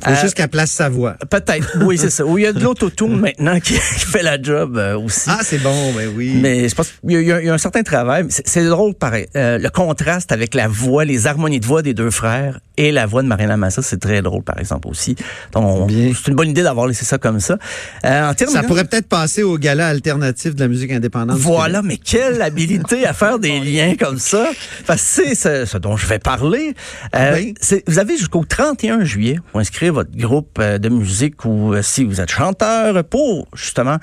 Faut 0.03 0.11
Euh, 0.11 0.15
juste 0.21 0.35
qu'elle 0.35 0.47
place 0.49 0.71
sa 0.71 0.87
voix. 0.89 1.15
Peut-être, 1.29 1.77
oui, 1.81 1.97
c'est 1.97 2.09
ça. 2.09 2.25
Ou 2.25 2.37
il 2.37 2.43
y 2.43 2.47
a 2.47 2.53
de 2.53 2.59
l'autotune 2.61 3.19
maintenant 3.19 3.59
qui, 3.59 3.73
qui 3.73 4.05
fait 4.05 4.23
la 4.23 4.41
job 4.41 4.77
euh, 4.77 4.97
aussi. 4.97 5.29
Ah, 5.29 5.39
c'est 5.43 5.61
bon, 5.61 5.93
ben 5.93 6.09
oui. 6.15 6.37
Mais 6.41 6.67
je 6.69 6.75
pense 6.75 6.89
qu'il 7.05 7.19
y, 7.19 7.23
y 7.23 7.25
y 7.27 7.49
a 7.49 7.53
un 7.53 7.57
certain 7.57 7.83
travail. 7.83 8.25
C'est 8.29 8.65
drôle, 8.65 8.93
pareil. 8.93 9.27
Le 9.35 9.69
contraste 9.69 10.31
avec 10.31 10.52
avec 10.53 10.67
la 10.67 10.67
voix, 10.67 11.05
les 11.05 11.25
harmonies 11.27 11.59
de 11.59 11.65
voix 11.65 11.81
des 11.81 11.93
deux 11.93 12.11
frères 12.11 12.59
et 12.77 12.91
la 12.91 13.05
voix 13.05 13.21
de 13.23 13.27
Marina 13.27 13.57
Massa. 13.57 13.81
C'est 13.81 13.99
très 13.99 14.21
drôle, 14.21 14.43
par 14.43 14.59
exemple, 14.59 14.87
aussi. 14.87 15.15
Donc, 15.51 15.89
c'est 15.91 16.27
une 16.27 16.35
bonne 16.35 16.49
idée 16.49 16.63
d'avoir 16.63 16.87
laissé 16.87 17.05
ça 17.05 17.17
comme 17.17 17.39
ça. 17.39 17.57
Euh, 18.05 18.31
en 18.31 18.33
Ça 18.51 18.63
pourrait 18.63 18.85
peut-être 18.85 19.07
passer 19.07 19.43
au 19.43 19.57
gala 19.57 19.87
alternatif 19.87 20.55
de 20.55 20.59
la 20.59 20.67
musique 20.67 20.91
indépendante. 20.91 21.37
Voilà, 21.37 21.81
mais 21.81 21.97
quelle 21.97 22.41
habilité 22.41 23.05
à 23.05 23.13
faire 23.13 23.39
des 23.39 23.59
liens 23.61 23.95
comme 23.99 24.19
ça. 24.19 24.49
Que 24.87 24.93
c'est 24.97 25.35
ce, 25.35 25.65
ce 25.65 25.77
dont 25.77 25.97
je 25.97 26.05
vais 26.07 26.19
parler. 26.19 26.73
Euh, 27.15 27.33
Oui. 27.35 27.53
c'est- 27.59 27.83
vous 27.87 27.99
avez 27.99 28.17
jusqu'au 28.17 28.43
31 28.45 29.03
juillet 29.03 29.39
pour 29.51 29.59
inscrire 29.59 29.93
votre 29.93 30.15
groupe 30.15 30.57
euh, 30.59 30.77
de 30.77 30.89
musique 30.89 31.45
ou 31.45 31.73
euh, 31.73 31.81
si 31.81 32.03
vous 32.03 32.21
êtes 32.21 32.31
chanteur 32.31 33.03
pour 33.03 33.47
justement 33.55 33.97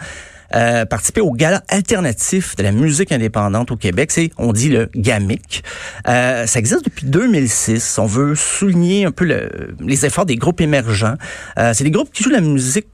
euh, 0.55 0.85
participer 0.85 1.21
au 1.21 1.33
gala 1.33 1.63
alternatif 1.69 2.57
de 2.57 2.63
la 2.63 2.73
musique 2.73 3.13
indépendante 3.13 3.71
au 3.71 3.77
Québec. 3.77 4.11
C'est, 4.11 4.31
on 4.39 4.53
dit 4.53 4.69
le 4.69 4.89
GAMIC. 4.95 5.63
Euh, 6.09 6.47
ça 6.47 6.59
existe 6.59 6.85
depuis 6.85 7.07
2006. 7.07 7.99
On 7.99 8.07
veut 8.07 8.35
souligner 8.35 9.05
un 9.05 9.13
peu 9.13 9.25
le- 9.25 9.75
les 9.81 10.05
efforts 10.07 10.27
des 10.27 10.37
groupes 10.37 10.61
émergents. 10.61 11.15
Euh, 11.59 11.73
c'est 11.75 11.85
des 11.85 11.91
groupes 11.91 12.11
qui 12.13 12.23
jouent 12.25 12.31
la 12.31 12.41
musique 12.41 12.87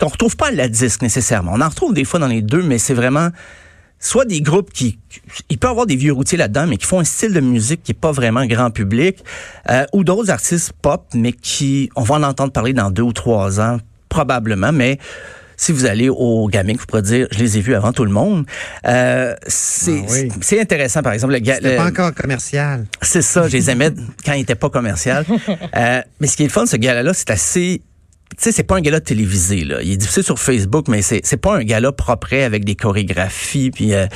qu'on 0.00 0.08
retrouve 0.08 0.36
pas 0.36 0.48
à 0.48 0.50
la 0.52 0.68
disque 0.68 1.02
nécessairement. 1.02 1.52
On 1.54 1.60
en 1.60 1.68
retrouve 1.68 1.94
des 1.94 2.04
fois 2.04 2.18
dans 2.18 2.26
les 2.26 2.42
deux, 2.42 2.62
mais 2.62 2.78
c'est 2.78 2.94
vraiment 2.94 3.28
soit 4.00 4.24
des 4.24 4.40
groupes 4.40 4.72
qui, 4.72 4.98
il 5.48 5.58
peut 5.58 5.68
avoir 5.68 5.86
des 5.86 5.94
vieux 5.94 6.12
routiers 6.12 6.36
là-dedans, 6.38 6.66
mais 6.66 6.76
qui 6.76 6.86
font 6.86 6.98
un 6.98 7.04
style 7.04 7.32
de 7.32 7.38
musique 7.38 7.84
qui 7.84 7.92
est 7.92 8.00
pas 8.00 8.10
vraiment 8.10 8.44
grand 8.46 8.72
public, 8.72 9.22
euh, 9.70 9.84
ou 9.92 10.02
d'autres 10.02 10.30
artistes 10.30 10.72
pop, 10.82 11.04
mais 11.14 11.30
qui, 11.32 11.88
on 11.94 12.02
va 12.02 12.16
en 12.16 12.24
entendre 12.24 12.50
parler 12.52 12.72
dans 12.72 12.90
deux 12.90 13.02
ou 13.04 13.12
trois 13.12 13.60
ans, 13.60 13.78
probablement, 14.08 14.72
mais 14.72 14.98
si 15.62 15.70
vous 15.70 15.86
allez 15.86 16.08
au 16.08 16.48
Gamic, 16.48 16.80
vous 16.80 16.86
pourrez 16.86 17.02
dire, 17.02 17.28
je 17.30 17.38
les 17.38 17.56
ai 17.56 17.60
vus 17.60 17.76
avant 17.76 17.92
tout 17.92 18.04
le 18.04 18.10
monde. 18.10 18.44
Euh, 18.84 19.36
c'est 19.46 20.02
Ah 20.08 20.10
oui. 20.10 20.28
c'est 20.40 20.60
intéressant, 20.60 21.02
par 21.02 21.12
exemple, 21.12 21.34
C'était 21.34 21.76
pas 21.76 21.86
encore 21.86 22.12
commercial. 22.12 22.84
c'est 23.00 23.22
ça, 23.22 23.46
je 23.46 23.56
les 23.56 23.70
aimais 23.70 23.90
quand 24.26 24.32
il 24.32 24.40
n'était 24.40 24.56
pas 24.56 24.70
commercial. 24.70 25.24
Euh, 25.76 26.02
mais 26.20 26.26
ce 26.26 26.36
qui 26.36 26.42
est 26.42 26.46
le 26.46 26.52
fun, 26.52 26.66
ce 26.66 26.76
gala-là, 26.76 27.14
c'est 27.14 27.30
assez... 27.30 27.82
Tu 28.30 28.36
sais, 28.38 28.52
c'est 28.52 28.62
pas 28.62 28.76
un 28.76 28.80
gala 28.80 29.00
télévisé, 29.00 29.64
là. 29.64 29.80
Il 29.82 29.92
est 29.92 29.96
diffusé 29.96 30.22
sur 30.22 30.38
Facebook, 30.38 30.88
mais 30.88 31.02
c'est, 31.02 31.20
c'est 31.24 31.36
pas 31.36 31.56
un 31.56 31.62
gala 31.64 31.92
propre 31.92 32.34
avec 32.34 32.64
des 32.64 32.74
chorégraphies. 32.74 33.70
Puis 33.70 33.94
euh, 33.94 34.06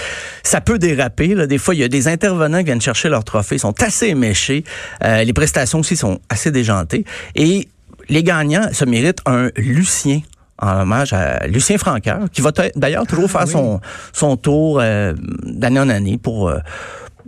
ça 0.42 0.60
peut 0.60 0.78
déraper. 0.78 1.34
Là. 1.34 1.46
Des 1.46 1.58
fois, 1.58 1.74
il 1.74 1.80
y 1.80 1.84
a 1.84 1.88
des 1.88 2.08
intervenants 2.08 2.58
qui 2.58 2.64
viennent 2.64 2.80
chercher 2.80 3.08
leur 3.08 3.24
trophée, 3.24 3.56
ils 3.56 3.60
sont 3.60 3.80
assez 3.82 4.08
éméchés. 4.08 4.64
Euh, 5.04 5.22
les 5.24 5.32
prestations 5.32 5.80
aussi 5.80 5.96
sont 5.96 6.20
assez 6.28 6.50
déjantées. 6.50 7.04
Et 7.34 7.68
les 8.08 8.22
gagnants 8.22 8.68
se 8.72 8.84
méritent 8.84 9.20
un 9.26 9.50
Lucien 9.56 10.20
en 10.58 10.80
hommage 10.82 11.12
à 11.12 11.46
Lucien 11.46 11.78
Franqueur, 11.78 12.20
qui 12.32 12.40
va 12.40 12.52
d'ailleurs 12.76 13.06
toujours 13.06 13.30
faire 13.30 13.46
son, 13.48 13.80
son 14.12 14.36
tour 14.36 14.78
euh, 14.80 15.12
d'année 15.44 15.80
en 15.80 15.88
année 15.88 16.18
pour... 16.18 16.48
euh, 16.48 16.58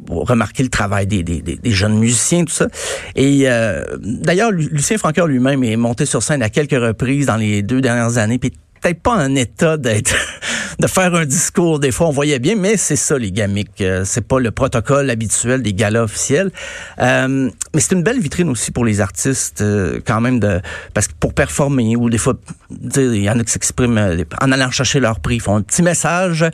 pour 0.07 0.29
remarquer 0.29 0.63
le 0.63 0.69
travail 0.69 1.09
des, 1.09 1.25
des, 1.25 1.43
des- 1.43 1.71
jeunes 1.73 1.99
musiciens, 1.99 2.45
tout 2.45 2.53
ça. 2.53 2.69
Et 3.17 3.43
euh, 3.51 3.83
d'ailleurs, 4.01 4.53
Lu- 4.53 4.69
Lucien 4.71 4.97
Francoeur 4.97 5.27
lui-même 5.27 5.65
est 5.65 5.75
monté 5.77 6.07
sur 6.07 6.23
scène 6.23 6.41
à 6.41 6.49
quelques 6.51 6.81
reprises 6.81 7.27
dans 7.27 7.37
les 7.37 7.63
deux 7.63 7.81
dernières 7.81 8.17
années, 8.17 8.39
puis 8.39 8.53
peut-être 8.81 9.03
pas 9.03 9.17
en 9.17 9.35
état 9.35 9.77
d'être 9.77 10.15
de 10.79 10.87
faire 10.87 11.13
un 11.17 11.27
discours. 11.27 11.81
Des 11.81 11.91
fois, 11.91 12.07
on 12.07 12.13
voyait 12.13 12.39
bien, 12.39 12.55
mais 12.55 12.77
c'est 12.77 12.95
ça 12.95 13.19
les 13.19 13.33
gamiques. 13.33 13.81
Euh, 13.81 14.05
c'est 14.05 14.21
pas 14.27 14.39
le 14.39 14.53
protocole 14.53 15.11
habituel 15.11 15.63
des 15.63 15.75
galas 15.75 16.05
officiels. 16.05 16.53
Euh, 17.01 17.51
mais 17.75 17.81
c'est 17.81 17.97
une 17.97 18.05
belle 18.05 18.21
vitrine 18.21 18.49
aussi 18.51 18.71
pour 18.71 18.85
les 18.85 19.01
artistes, 19.01 19.63
euh, 19.63 19.99
quand 20.07 20.21
même 20.21 20.39
de 20.39 20.61
parce 20.95 21.09
que 21.09 21.13
pour 21.19 21.35
performer 21.35 21.97
ou 21.97 22.09
des 22.09 22.19
fois, 22.19 22.35
il 22.71 23.23
y 23.23 23.31
en 23.31 23.39
a 23.39 23.45
qui 23.45 23.53
s'expriment 23.53 23.99
euh, 23.99 24.25
en 24.43 24.53
allant 24.53 24.71
chercher 24.71 25.01
leur 25.01 25.21
prix, 25.21 25.37
ils 25.37 25.41
font 25.41 25.57
un 25.57 25.63
petit 25.63 25.83
message. 25.83 26.45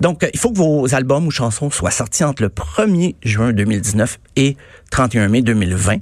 Donc, 0.00 0.24
euh, 0.24 0.28
il 0.34 0.38
faut 0.40 0.50
que 0.50 0.58
vos 0.58 0.92
albums 0.94 1.26
ou 1.26 1.30
chansons 1.30 1.70
soient 1.70 1.90
sortis 1.90 2.24
entre 2.24 2.42
le 2.42 2.48
1er 2.48 3.14
juin 3.22 3.52
2019 3.52 4.18
et 4.36 4.56
31 4.90 5.28
mai 5.28 5.42
2020. 5.42 5.96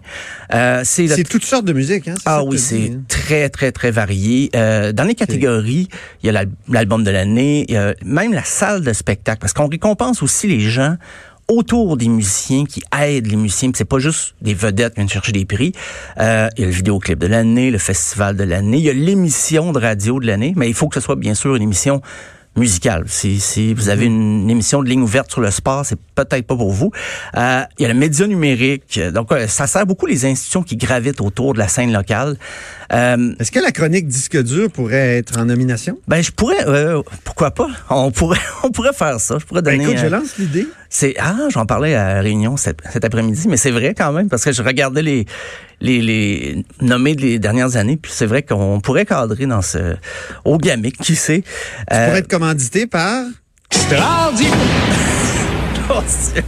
Euh, 0.54 0.80
c'est 0.84 1.06
le 1.06 1.22
toutes 1.24 1.44
sortes 1.44 1.64
de 1.66 1.72
musique, 1.72 2.08
hein? 2.08 2.14
ah 2.24 2.42
oui, 2.42 2.58
c'est 2.58 2.90
hein? 2.92 3.02
très, 3.08 3.48
très, 3.50 3.70
très 3.70 3.90
varié. 3.90 4.50
Euh, 4.56 4.92
dans 4.92 5.04
les 5.04 5.14
catégories, 5.14 5.88
il 6.22 6.26
y 6.26 6.28
a 6.30 6.32
l'al- 6.32 6.48
l'album 6.68 7.04
de 7.04 7.10
l'année, 7.10 7.66
même 8.04 8.32
la 8.32 8.44
salle 8.44 8.82
de 8.82 8.92
spectacle, 8.92 9.40
parce 9.40 9.52
qu'on 9.52 9.68
récompense 9.68 10.22
aussi 10.22 10.48
les 10.48 10.60
gens 10.60 10.96
autour 11.50 11.96
des 11.96 12.08
musiciens 12.08 12.64
qui 12.64 12.82
aident 12.98 13.26
les 13.26 13.36
musiciens. 13.36 13.70
C'est 13.74 13.84
pas 13.84 13.98
juste 13.98 14.34
des 14.40 14.54
vedettes 14.54 14.94
qui 14.94 15.00
viennent 15.00 15.08
chercher 15.08 15.32
des 15.32 15.44
prix. 15.44 15.72
Euh, 16.18 16.48
il 16.56 16.60
y 16.60 16.64
a 16.64 16.66
le 16.68 16.72
vidéoclip 16.72 17.18
de 17.18 17.26
l'année, 17.26 17.70
le 17.70 17.78
festival 17.78 18.36
de 18.36 18.44
l'année, 18.44 18.78
il 18.78 18.84
y 18.84 18.90
a 18.90 18.94
l'émission 18.94 19.72
de 19.72 19.80
radio 19.80 20.20
de 20.20 20.26
l'année, 20.26 20.54
mais 20.56 20.68
il 20.68 20.74
faut 20.74 20.88
que 20.88 20.94
ce 20.94 21.00
soit 21.00 21.16
bien 21.16 21.34
sûr 21.34 21.56
une 21.56 21.62
émission 21.62 22.00
musicale. 22.56 23.04
Si, 23.06 23.40
si 23.40 23.74
vous 23.74 23.88
avez 23.88 24.06
une, 24.06 24.48
émission 24.48 24.82
de 24.82 24.88
ligne 24.88 25.02
ouverte 25.02 25.30
sur 25.30 25.40
le 25.40 25.50
sport, 25.50 25.84
c'est 25.84 25.98
peut-être 26.24 26.46
pas 26.46 26.56
pour 26.56 26.70
vous. 26.72 26.90
Euh, 27.36 27.62
il 27.78 27.82
y 27.82 27.84
a 27.86 27.88
le 27.92 27.98
média 27.98 28.26
numérique. 28.26 29.00
Donc, 29.12 29.32
euh, 29.32 29.46
ça 29.48 29.66
sert 29.66 29.86
beaucoup 29.86 30.06
les 30.06 30.24
institutions 30.26 30.62
qui 30.62 30.76
gravitent 30.76 31.20
autour 31.20 31.54
de 31.54 31.58
la 31.58 31.68
scène 31.68 31.92
locale. 31.92 32.36
Euh, 32.92 33.34
Est-ce 33.38 33.52
que 33.52 33.60
la 33.60 33.70
chronique 33.72 34.08
disque 34.08 34.42
dur 34.42 34.70
pourrait 34.70 35.18
être 35.18 35.38
en 35.38 35.44
nomination? 35.44 35.98
ben, 36.08 36.22
je 36.22 36.30
pourrais, 36.32 36.66
euh, 36.66 37.02
pourquoi 37.24 37.52
pas? 37.52 37.68
On 37.88 38.10
pourrait, 38.10 38.38
on 38.64 38.70
pourrait 38.70 38.92
faire 38.92 39.20
ça. 39.20 39.36
Je 39.38 39.44
pourrais 39.46 39.62
Ben, 39.62 39.78
donner. 39.78 39.84
écoute, 39.90 40.02
je 40.02 40.06
lance 40.08 40.36
l'idée. 40.38 40.66
c'est 40.88 41.14
ah, 41.20 41.36
j'en 41.50 41.66
parlais 41.66 41.94
à 41.94 42.14
la 42.14 42.20
réunion 42.20 42.56
cet, 42.56 42.78
cet 42.92 43.04
après-midi, 43.04 43.46
mais 43.48 43.56
c'est 43.56 43.70
vrai 43.70 43.94
quand 43.96 44.12
même 44.12 44.28
parce 44.28 44.44
que 44.44 44.52
je 44.52 44.62
regardais 44.62 45.02
les 45.02 45.26
les, 45.82 46.02
les 46.02 46.64
nommés 46.82 47.14
des 47.14 47.38
dernières 47.38 47.76
années, 47.76 47.96
puis 47.96 48.12
c'est 48.14 48.26
vrai 48.26 48.42
qu'on 48.42 48.80
pourrait 48.80 49.06
cadrer 49.06 49.46
dans 49.46 49.62
ce 49.62 49.96
au 50.44 50.58
gamic, 50.58 50.98
qui 50.98 51.16
sait. 51.16 51.42
Tu 51.42 51.94
Euh, 51.96 52.06
pourrais 52.06 52.18
être 52.18 52.28
commandité 52.28 52.86
par 52.86 53.24
Dieu. 56.34 56.42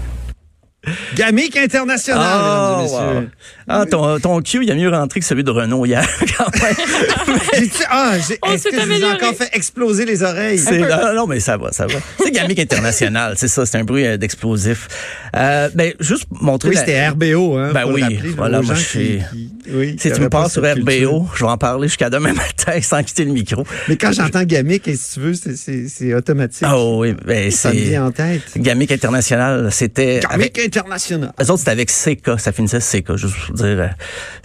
Gamic 1.15 1.57
International, 1.57 2.21
Ah, 2.21 2.79
mesdames 2.83 2.87
et 2.87 3.15
wow. 3.15 3.31
Ah, 3.73 3.87
ton, 3.87 4.19
ton 4.21 4.41
Q, 4.43 4.61
il 4.63 4.71
a 4.71 4.75
mieux 4.75 4.89
rentré 4.91 5.21
que 5.21 5.27
celui 5.27 5.45
de 5.45 5.51
Renault 5.51 5.87
hier, 5.87 6.07
quand 6.39 6.51
même. 6.63 6.75
Ah, 7.91 8.15
j'ai- 8.27 8.39
On 8.43 8.53
est-ce 8.53 8.63
s'est 8.65 8.71
que 8.71 8.77
je 8.77 8.81
vous 8.83 8.91
ai 8.91 8.95
amélioré. 8.95 9.15
encore 9.15 9.35
fait 9.35 9.51
exploser 9.53 10.05
les 10.05 10.23
oreilles? 10.23 10.59
C'est- 10.59 10.79
non, 10.79 11.15
non, 11.15 11.27
mais 11.27 11.41
ça 11.41 11.57
va, 11.57 11.73
ça 11.73 11.87
va. 11.87 11.95
C'est 12.23 12.31
Gamic 12.31 12.59
International, 12.59 13.35
c'est 13.37 13.49
ça, 13.49 13.67
c'est 13.67 13.79
un 13.79 13.85
bruit 13.85 14.07
euh, 14.07 14.17
d'explosif. 14.17 14.89
Euh, 15.37 15.69
ben, 15.75 15.93
juste 16.01 16.25
montrer 16.31 16.71
Oui, 16.71 16.75
la- 16.77 16.81
c'était 16.81 17.09
RBO, 17.09 17.57
hein. 17.57 17.71
Ben 17.73 17.83
faut 17.83 17.89
le 17.89 17.95
oui, 17.95 18.03
rappeler, 18.03 18.31
voilà, 18.37 18.61
aux 18.61 18.63
moi, 18.63 18.75
gens 18.75 18.81
je 18.81 18.87
suis- 18.87 19.23
qui- 19.33 19.51
qui- 19.65 19.71
oui, 19.75 19.97
Si 19.99 20.09
tu 20.09 20.09
me 20.09 20.15
auraient 20.17 20.29
pas 20.31 20.43
passes 20.43 20.53
sur 20.53 20.63
cette 20.65 20.75
culture. 20.85 21.11
RBO, 21.13 21.29
je 21.35 21.45
vais 21.45 21.51
en 21.51 21.59
parler 21.59 21.89
jusqu'à 21.89 22.11
demain 22.11 22.33
matin 22.35 22.81
sans 22.83 23.03
quitter 23.03 23.25
le 23.25 23.33
micro. 23.33 23.65
Mais 23.89 23.97
quand 23.97 24.13
j'entends 24.13 24.43
Gamic, 24.45 24.89
et 24.89 24.97
si 24.97 25.15
tu 25.15 25.21
veux, 25.21 25.35
c'est- 25.35 25.57
c'est 25.57 25.87
c'est 25.89 26.15
automatique. 26.15 26.63
Ah 26.67 26.79
oui, 26.83 27.15
ben 27.25 27.51
ça 27.51 27.71
me 27.73 27.75
c'est 27.75 27.81
vient 27.85 28.07
en 28.07 28.11
tête. 28.13 28.43
Gamic 28.57 28.93
International, 28.93 29.69
c'était 29.71 30.21
Gamic 30.21 30.33
avec 30.59 30.59
International. 30.59 31.33
eux 31.41 31.51
autres 31.51 31.59
c'était 31.59 31.71
avec 31.71 31.91
CK, 31.91 32.39
ça 32.39 32.53
finissait 32.53 32.81
CK, 32.81 33.17
juste 33.17 33.35
pour 33.47 33.57
vous 33.57 33.62
dire 33.67 33.91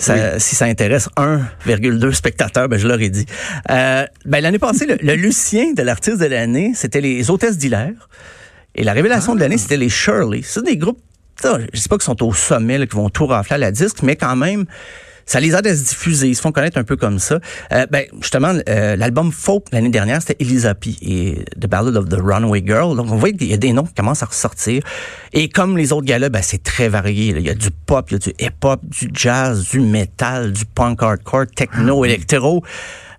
euh, 0.10 0.36
si 0.40 0.56
ça 0.56 0.66
intéresse 0.66 1.10
1,2 1.18 2.12
spectateurs, 2.12 2.70
ben 2.70 2.78
je 2.78 2.88
leur 2.88 3.02
ai 3.02 3.10
dit. 3.10 3.26
Euh, 3.70 4.06
ben 4.26 4.42
l'année 4.42 4.60
passée 4.60 4.86
le, 4.86 4.98
le 5.02 5.16
Lucien 5.16 5.74
de 5.74 5.82
l'artiste 5.82 6.20
de 6.20 6.26
l'année, 6.26 6.72
c'était 6.76 7.02
les 7.02 7.30
hôtesses 7.30 7.58
d'hilaire 7.58 8.10
et 8.76 8.84
la 8.84 8.94
révélation 8.94 9.36
de 9.36 9.40
l'année, 9.40 9.58
c'était 9.58 9.78
les 9.78 9.90
Shirley. 9.90 10.42
C'est 10.44 10.64
des 10.64 10.78
groupes 10.78 11.00
je 11.44 11.80
sais 11.80 11.90
pas 11.90 11.98
qu'ils 11.98 12.04
sont 12.04 12.24
au 12.24 12.34
sommet, 12.34 12.88
qui 12.88 12.96
vont 12.96 13.10
tout 13.10 13.28
rafler 13.28 13.56
à 13.56 13.58
la 13.60 13.72
disque, 13.72 14.02
mais 14.04 14.16
quand 14.16 14.36
même, 14.36 14.66
ça 15.28 15.40
les 15.40 15.54
aide 15.54 15.68
à 15.68 15.76
se 15.76 15.84
diffuser. 15.84 16.30
Ils 16.30 16.36
se 16.36 16.42
font 16.42 16.52
connaître 16.52 16.78
un 16.80 16.84
peu 16.84 16.96
comme 16.96 17.20
ça. 17.20 17.40
Euh, 17.74 17.86
ben, 17.92 18.06
justement, 18.22 18.54
euh, 18.68 18.96
l'album 18.96 19.32
folk 19.32 19.66
l'année 19.72 19.90
dernière, 19.90 20.22
c'était 20.22 20.38
Elisa 20.40 20.74
P. 20.74 20.96
et 21.02 21.46
The 21.60 21.68
Ballad 21.68 21.96
of 21.96 22.10
the 22.10 22.18
Runaway 22.20 22.64
Girl. 22.66 22.96
Donc, 22.96 23.12
on 23.12 23.18
voit 23.18 23.32
qu'il 23.32 23.48
y 23.48 23.54
a 23.54 23.58
des 23.58 23.74
noms 23.74 23.84
qui 23.84 23.94
commencent 23.94 24.24
à 24.24 24.28
ressortir. 24.28 24.82
Et 25.34 25.50
comme 25.50 25.78
les 25.78 25.92
autres 25.94 26.06
gars-là, 26.08 26.30
ben, 26.30 26.42
c'est 26.42 26.64
très 26.64 26.90
varié. 26.90 27.34
là. 27.34 27.40
Il 27.40 27.46
y 27.46 27.50
a 27.50 27.54
du 27.54 27.70
pop, 27.72 28.10
il 28.10 28.14
y 28.14 28.16
a 28.16 28.20
du 28.20 28.30
hip-hop, 28.40 28.80
du 28.86 29.10
jazz, 29.14 29.68
du 29.70 29.82
metal, 29.82 30.52
du 30.54 30.66
punk 30.66 31.04
hardcore, 31.04 31.46
techno, 31.54 32.04
électro. 32.06 32.64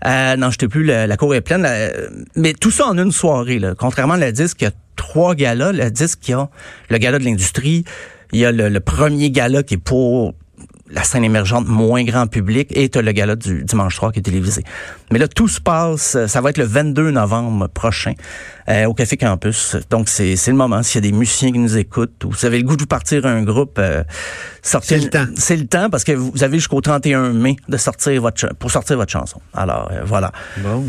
Euh, 0.07 0.37
non, 0.37 0.50
je 0.50 0.59
t'ai 0.59 0.69
plus, 0.69 0.85
la, 0.85 1.07
la 1.07 1.17
cour 1.17 1.35
est 1.35 1.41
pleine. 1.43 1.62
là. 1.62 1.91
mais 2.37 2.55
tout 2.55 2.71
ça 2.71 2.87
en 2.87 2.97
une 2.97 3.12
soirée. 3.12 3.59
Là. 3.59 3.75
Contrairement 3.77 4.15
à 4.15 4.19
la 4.19 4.33
disque, 4.33 4.62
il 4.62 4.65
y 4.65 4.69
a 4.69 4.73
trois 4.97 5.35
galas. 5.35 5.73
Le 5.73 5.91
disque, 5.91 6.21
il 6.29 6.31
y 6.31 6.35
a 6.35 6.49
le 6.88 6.99
gala 6.99 7.19
de 7.19 7.25
l'industrie, 7.25 7.85
il 8.33 8.41
y 8.41 8.45
a 8.45 8.53
le, 8.53 8.69
le 8.69 8.81
premier 8.81 9.31
gala 9.31 9.62
qui 9.62 9.75
est 9.75 9.79
pour 9.79 10.35
la 10.90 11.02
scène 11.02 11.25
émergente 11.25 11.66
moins 11.66 12.02
grand 12.04 12.26
public 12.26 12.68
et 12.71 12.88
t'as 12.88 13.02
le 13.02 13.12
gala 13.12 13.37
du 13.37 13.64
dimanche 13.64 13.97
soir 13.97 14.12
qui 14.12 14.21
est 14.21 14.23
télévisé. 14.23 14.64
Mais 15.12 15.18
là, 15.18 15.28
tout 15.28 15.49
se 15.49 15.61
passe, 15.61 16.14
euh, 16.14 16.26
ça 16.26 16.40
va 16.40 16.50
être 16.50 16.59
le 16.59 16.64
22 16.64 17.11
novembre 17.11 17.68
prochain 17.68 18.12
euh, 18.68 18.87
au 18.87 18.95
Café 18.95 19.16
Campus. 19.16 19.76
Donc, 19.90 20.09
c'est 20.09 20.37
c'est 20.37 20.50
le 20.50 20.57
moment. 20.57 20.83
S'il 20.83 21.04
y 21.04 21.07
a 21.07 21.11
des 21.11 21.16
musiciens 21.16 21.52
qui 21.52 21.59
nous 21.59 21.76
écoutent 21.76 22.25
ou 22.25 22.30
vous 22.30 22.47
avez 22.47 22.59
le 22.59 22.64
goût 22.64 22.76
de 22.76 22.83
vous 22.83 22.87
partir 22.87 23.26
un 23.26 23.42
groupe, 23.42 23.78
euh, 23.78 24.02
sortez 24.62 24.99
C'est 24.99 25.04
le 25.04 25.11
temps. 25.11 25.26
C'est 25.37 25.57
le 25.57 25.66
temps 25.66 25.90
parce 25.90 26.04
que 26.04 26.12
vous 26.12 26.42
avez 26.42 26.59
jusqu'au 26.59 26.80
31 26.80 27.33
mai 27.33 27.57
de 27.68 27.76
sortir 27.76 28.21
votre 28.21 28.54
pour 28.54 28.71
sortir 28.71 28.97
votre 28.97 29.12
chanson. 29.12 29.40
Alors, 29.54 29.90
euh, 29.92 30.02
voilà. 30.04 30.33
Bon. 30.59 30.85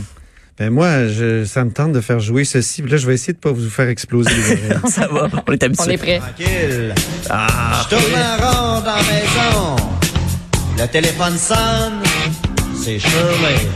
Ben 0.57 0.69
moi, 0.71 1.07
je, 1.07 1.45
ça 1.45 1.63
me 1.63 1.71
tente 1.71 1.93
de 1.93 2.01
faire 2.01 2.19
jouer 2.19 2.43
ceci. 2.43 2.81
Là, 2.81 2.97
je 2.97 3.07
vais 3.07 3.13
essayer 3.13 3.31
de 3.31 3.37
pas 3.37 3.53
vous 3.53 3.69
faire 3.69 3.87
exploser 3.87 4.29
les 4.29 4.43
oreilles. 4.43 4.81
Ça 4.89 5.07
va, 5.07 5.29
on 5.47 5.51
est 5.53 5.63
habitué. 5.63 5.85
On 5.87 5.89
est 5.89 5.97
prêt. 5.97 6.19
Tranquille. 6.19 6.93
Ah, 7.29 7.81
Je 7.83 7.95
tourne 7.95 8.13
en 8.13 8.45
rond 8.45 8.81
dans 8.81 8.95
la 8.95 9.01
maison. 9.03 9.88
Le 10.79 10.87
téléphone 10.87 11.37
sonne. 11.37 12.01
C'est 12.81 12.99
Shirley. 12.99 13.67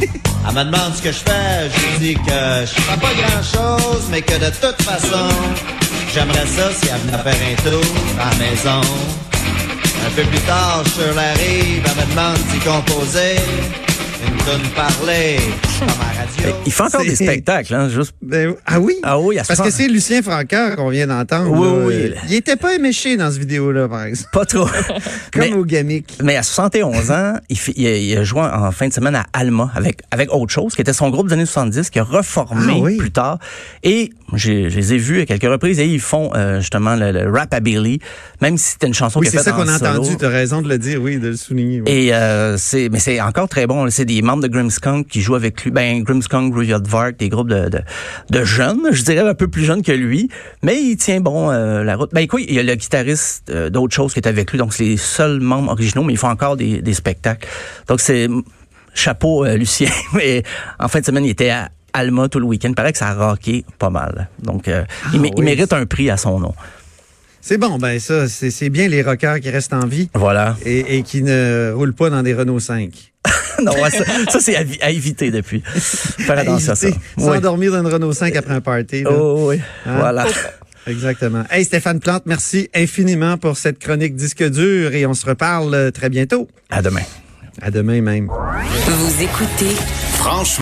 Elle 0.00 0.54
me 0.54 0.64
demande 0.64 0.94
ce 0.96 1.02
que 1.02 1.12
je 1.12 1.18
fais. 1.18 1.68
Je 1.70 1.80
lui 1.80 1.98
dis 1.98 2.14
que 2.14 2.64
je 2.64 2.80
fais 2.80 2.96
pas 2.96 3.12
grand 3.14 3.42
chose, 3.42 4.04
mais 4.10 4.22
que 4.22 4.34
de 4.34 4.50
toute 4.50 4.82
façon, 4.82 5.28
J'aimerais 6.14 6.46
ça 6.46 6.70
si 6.72 6.88
elle 6.88 7.00
venait 7.00 7.22
faire 7.22 7.48
un 7.50 7.70
tour 7.70 7.84
à 8.18 8.30
la 8.30 8.36
maison. 8.36 8.80
Un 10.06 10.10
peu 10.16 10.22
plus 10.22 10.40
tard, 10.40 10.82
je 10.86 10.90
sur 10.90 11.14
la 11.14 11.32
rive, 11.34 11.84
elle 11.84 12.06
me 12.06 12.10
demande 12.10 12.38
d'y 12.50 12.58
composer. 12.60 13.36
Une 14.26 14.36
toune 14.38 14.68
parler, 14.74 15.38
comme. 15.78 16.17
Il 16.66 16.72
fait 16.72 16.82
encore 16.82 17.02
des 17.02 17.14
spectacles, 17.16 17.74
hein, 17.74 17.88
juste. 17.88 18.12
Ben, 18.22 18.54
ah 18.66 18.78
oui? 18.80 18.94
Ah 19.02 19.18
oui, 19.18 19.36
à 19.38 19.44
Parce 19.44 19.60
que 19.60 19.70
60 19.70 19.72
c'est 19.72 19.88
Lucien 19.88 20.22
Francaire 20.22 20.76
qu'on 20.76 20.90
vient 20.90 21.06
d'entendre. 21.06 21.50
Oui, 21.50 21.66
là. 21.66 22.12
oui. 22.12 22.18
Il 22.28 22.34
était 22.34 22.56
pas 22.56 22.74
éméché 22.74 23.16
dans 23.16 23.30
cette 23.30 23.40
vidéo-là, 23.40 23.88
par 23.88 24.04
exemple. 24.04 24.30
Pas 24.32 24.44
trop. 24.44 24.66
Comme 25.32 25.42
mais, 25.42 25.52
au 25.52 25.64
Gamic. 25.64 26.18
mais 26.22 26.36
à 26.36 26.42
71 26.42 27.10
ans, 27.10 27.34
il, 27.48 27.86
a, 27.86 27.96
il 27.96 28.16
a 28.18 28.24
joué 28.24 28.40
en 28.42 28.70
fin 28.72 28.88
de 28.88 28.92
semaine 28.92 29.14
à 29.14 29.24
Alma 29.32 29.70
avec, 29.74 30.00
avec 30.10 30.32
autre 30.32 30.52
chose, 30.52 30.74
qui 30.74 30.80
était 30.80 30.92
son 30.92 31.10
groupe 31.10 31.28
des 31.28 31.34
années 31.34 31.46
70, 31.46 31.90
qui 31.90 31.98
a 31.98 32.04
reformé 32.04 32.74
Ah 32.76 32.80
oui. 32.80 32.96
plus 32.96 33.10
tard. 33.10 33.38
Et 33.82 34.10
je 34.34 34.50
les 34.52 34.92
ai 34.94 34.98
vus 34.98 35.20
à 35.22 35.26
quelques 35.26 35.42
reprises 35.50 35.78
et 35.80 35.86
ils 35.86 36.00
font 36.00 36.30
euh, 36.34 36.60
justement 36.60 36.94
le, 36.96 37.12
le 37.12 37.30
rap 37.30 37.52
à 37.54 37.60
Billy, 37.60 37.98
même 38.42 38.58
si 38.58 38.72
c'était 38.72 38.86
une 38.86 38.94
chanson 38.94 39.20
Oui, 39.20 39.28
qu'il 39.28 39.38
a 39.38 39.42
c'est 39.42 39.50
ça 39.50 39.56
qu'on 39.56 39.66
a 39.68 39.74
entendu. 39.76 40.16
Tu 40.18 40.24
as 40.24 40.28
raison 40.28 40.60
de 40.62 40.68
le 40.68 40.78
dire, 40.78 41.00
oui, 41.02 41.16
de 41.18 41.28
le 41.28 41.36
souligner. 41.36 41.80
oui. 41.80 41.90
Et 41.90 42.14
euh, 42.14 42.56
c'est 42.58 42.88
mais 42.90 42.98
c'est 42.98 43.20
encore 43.20 43.48
très 43.48 43.66
bon. 43.66 43.88
C'est 43.90 44.04
des 44.04 44.20
membres 44.22 44.42
de 44.42 44.48
Grimmskunk 44.48 45.06
qui 45.08 45.22
jouent 45.22 45.34
avec 45.36 45.64
lui. 45.64 45.70
Ben 45.70 46.02
Grimmskunk, 46.02 46.17
Rudyard 46.26 46.82
Vark, 46.86 47.16
des 47.18 47.28
groupes 47.28 47.48
de, 47.48 47.68
de, 47.68 47.80
de 48.30 48.44
jeunes, 48.44 48.88
je 48.92 49.02
dirais 49.02 49.26
un 49.28 49.34
peu 49.34 49.48
plus 49.48 49.64
jeunes 49.64 49.82
que 49.82 49.92
lui. 49.92 50.28
Mais 50.62 50.80
il 50.82 50.96
tient 50.96 51.20
bon 51.20 51.50
euh, 51.50 51.84
la 51.84 51.96
route. 51.96 52.10
Ben 52.12 52.20
écoute, 52.20 52.42
il 52.48 52.54
y 52.54 52.58
a 52.58 52.62
le 52.62 52.74
guitariste 52.74 53.50
euh, 53.50 53.70
d'autres 53.70 53.94
choses 53.94 54.12
qui 54.12 54.18
est 54.20 54.26
avec 54.28 54.50
lui. 54.52 54.58
Donc 54.58 54.72
c'est 54.74 54.84
les 54.84 54.96
seuls 54.96 55.40
membres 55.40 55.72
originaux, 55.72 56.02
mais 56.04 56.14
ils 56.14 56.18
font 56.18 56.28
encore 56.30 56.56
des, 56.56 56.82
des 56.82 56.94
spectacles. 56.94 57.46
Donc 57.86 58.00
c'est 58.00 58.28
chapeau 58.94 59.44
euh, 59.44 59.56
Lucien. 59.56 59.90
Mais 60.14 60.42
en 60.78 60.88
fin 60.88 61.00
de 61.00 61.04
semaine, 61.04 61.24
il 61.24 61.30
était 61.30 61.50
à 61.50 61.68
Alma 61.92 62.28
tout 62.28 62.38
le 62.40 62.46
week-end. 62.46 62.68
Il 62.70 62.74
paraît 62.74 62.92
que 62.92 62.98
ça 62.98 63.08
a 63.08 63.28
rocké 63.30 63.64
pas 63.78 63.90
mal. 63.90 64.28
Donc 64.42 64.68
euh, 64.68 64.84
il, 65.12 65.20
mé- 65.20 65.32
il 65.36 65.42
mérite 65.44 65.72
un 65.72 65.86
prix 65.86 66.10
à 66.10 66.16
son 66.16 66.40
nom. 66.40 66.54
C'est 67.40 67.56
bon, 67.56 67.78
ben 67.78 67.98
ça, 68.00 68.28
c'est 68.28 68.50
c'est 68.50 68.68
bien 68.68 68.88
les 68.88 69.00
rockers 69.02 69.40
qui 69.40 69.48
restent 69.48 69.72
en 69.72 69.86
vie 69.86 70.10
Voilà. 70.12 70.56
et, 70.66 70.98
et 70.98 71.02
qui 71.02 71.22
ne 71.22 71.72
roulent 71.74 71.94
pas 71.94 72.10
dans 72.10 72.22
des 72.22 72.34
Renault 72.34 72.58
5. 72.60 72.90
non, 73.62 73.72
ouais, 73.82 73.90
ça, 73.90 74.04
ça, 74.30 74.40
c'est 74.40 74.56
à, 74.56 74.62
vi- 74.64 74.80
à 74.82 74.90
éviter 74.90 75.30
depuis. 75.30 75.62
Faire 75.64 76.38
attention 76.38 76.72
à 76.72 76.76
ça. 76.76 76.88
Éviter, 76.88 77.02
Oui. 77.18 77.24
S'endormir 77.24 77.72
dans 77.72 77.80
une 77.80 77.86
Renault 77.92 78.12
5 78.12 78.34
après 78.36 78.54
un 78.54 78.60
party. 78.60 79.02
là. 79.02 79.10
Oh, 79.12 79.46
oui. 79.50 79.60
Hein? 79.86 79.96
Voilà. 79.98 80.26
Exactement. 80.86 81.44
Hey 81.50 81.64
Stéphane 81.64 82.00
Plante, 82.00 82.22
merci 82.24 82.70
infiniment 82.74 83.36
pour 83.36 83.58
cette 83.58 83.78
chronique 83.78 84.16
disque 84.16 84.42
dur 84.48 84.94
et 84.94 85.04
on 85.04 85.12
se 85.12 85.26
reparle 85.26 85.74
euh, 85.74 85.90
très 85.90 86.08
bientôt. 86.08 86.48
À 86.70 86.80
demain. 86.80 87.02
À 87.60 87.70
demain 87.70 88.00
même. 88.00 88.28
Vous 88.28 89.22
écoutez 89.22 89.74
Franchement. 90.14 90.54